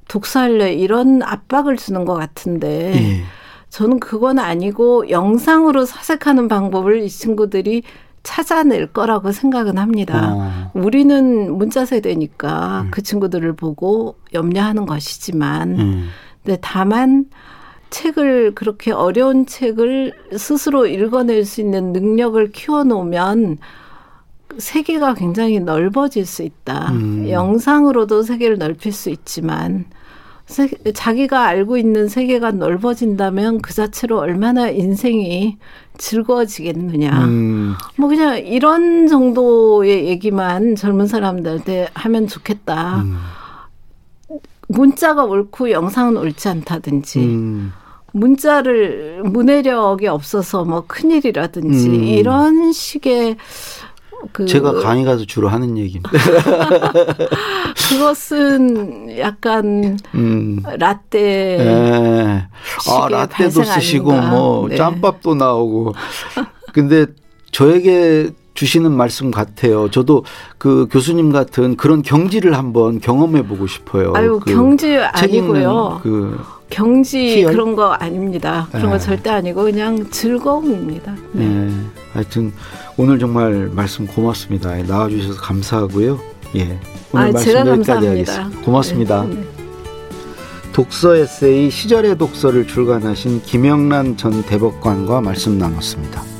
독서할래 0.06 0.74
이런 0.74 1.20
압박을 1.24 1.76
주는 1.76 2.04
것 2.04 2.14
같은데 2.14 2.92
예. 2.94 3.22
저는 3.70 3.98
그건 3.98 4.38
아니고 4.38 5.10
영상으로 5.10 5.84
사색하는 5.84 6.46
방법을 6.46 7.02
이 7.02 7.08
친구들이 7.08 7.82
찾아낼 8.22 8.86
거라고 8.86 9.32
생각은 9.32 9.78
합니다. 9.78 10.32
어, 10.32 10.70
우리는 10.74 11.58
문자 11.58 11.86
세대니까 11.86 12.82
음. 12.82 12.90
그 12.92 13.02
친구들을 13.02 13.56
보고 13.56 14.14
염려하는 14.32 14.86
것이지만 14.86 15.80
음. 15.80 16.08
근데 16.44 16.56
다만 16.60 17.24
책을 17.90 18.55
그렇게 18.55 18.92
어려운 18.92 19.46
책을 19.46 20.12
스스로 20.37 20.87
읽어낼 20.87 21.44
수 21.44 21.61
있는 21.61 21.92
능력을 21.92 22.53
키워놓으면 22.53 23.59
세계가 24.59 25.14
굉장히 25.14 25.61
넓어질 25.61 26.27
수 26.27 26.42
있다. 26.42 26.90
음. 26.92 27.29
영상으로도 27.29 28.22
세계를 28.22 28.59
넓힐 28.59 28.92
수 28.92 29.11
있지만 29.11 29.85
세- 30.46 30.70
자기가 30.94 31.44
알고 31.44 31.77
있는 31.77 32.09
세계가 32.09 32.53
넓어진다면 32.53 33.61
그 33.61 33.74
자체로 33.74 34.18
얼마나 34.18 34.70
인생이 34.70 35.59
즐거워지겠느냐. 35.98 37.24
음, 37.24 37.74
뭐 37.96 38.09
그냥 38.09 38.38
이런 38.38 39.07
정도의 39.07 40.07
얘기만 40.07 40.74
젊은 40.77 41.07
사람들한테 41.07 41.88
하면 41.92 42.27
좋겠다. 42.27 43.03
음, 43.03 43.18
문자가 44.68 45.24
옳고 45.24 45.70
영상은 45.70 46.16
옳지 46.16 46.48
않다든지 46.48 47.18
음. 47.18 47.72
문자를 48.12 49.22
문해력이 49.24 50.07
없어서 50.07 50.64
뭐 50.64 50.85
큰일이라든지 50.87 51.88
음. 51.88 52.04
이런 52.04 52.72
식의 52.72 53.37
그 54.33 54.46
제가 54.46 54.72
강의 54.81 55.04
가서 55.04 55.24
주로 55.24 55.48
하는 55.48 55.78
얘기입니다. 55.78 56.11
그것은 57.88 59.16
약간 59.18 59.98
음. 60.14 60.61
라떼 60.76 61.59
예. 61.61 62.48
아, 62.90 63.09
라떼도 63.09 63.62
쓰시고 63.62 64.12
아닌가. 64.12 64.31
뭐 64.31 64.68
네. 64.68 64.76
짬밥도 64.76 65.35
나오고. 65.37 65.94
근데 66.72 67.07
저에게 67.52 68.31
주시는 68.59 68.90
말씀 68.90 69.31
같아요. 69.31 69.88
저도 69.88 70.25
그 70.59 70.88
교수님 70.90 71.31
같은 71.31 71.77
그런 71.77 72.03
경지를 72.03 72.59
한번 72.59 72.99
경험해 72.99 73.47
보고 73.47 73.68
싶어요. 73.68 74.12
아유 74.16 74.40
그 74.42 74.53
경지 74.53 74.97
아니고요. 74.97 76.01
그 76.03 76.40
경지 76.68 77.37
희열? 77.37 77.53
그런 77.53 77.77
거 77.77 77.92
아닙니다. 77.92 78.66
그런 78.73 78.90
거 78.90 78.99
네. 78.99 79.05
절대 79.05 79.31
아니고 79.31 79.62
그냥 79.62 80.11
즐거움입니다. 80.11 81.14
네. 81.33 81.44
예. 81.44 81.71
하여튼 82.12 82.53
오늘 82.97 83.21
정말 83.21 83.71
말씀 83.73 84.09
고맙습니다. 84.09 84.77
예, 84.77 84.83
나와 84.83 85.09
주셔서 85.09 85.40
감사하고요. 85.40 86.18
예. 86.57 86.81
오늘 87.12 87.29
아, 87.29 87.33
말씀 87.33 87.53
여기까지 87.53 87.68
감사합니다. 87.68 88.11
하겠습니다. 88.33 88.64
고맙습니다. 88.64 89.23
네, 89.23 89.35
네. 89.37 89.44
독서 90.73 91.14
에세이 91.14 91.71
시절의 91.71 92.18
독서를 92.18 92.66
출간하신 92.66 93.40
김영란 93.42 94.16
전 94.16 94.42
대법관과 94.42 95.21
말씀 95.21 95.59
나눴습니다. 95.59 96.38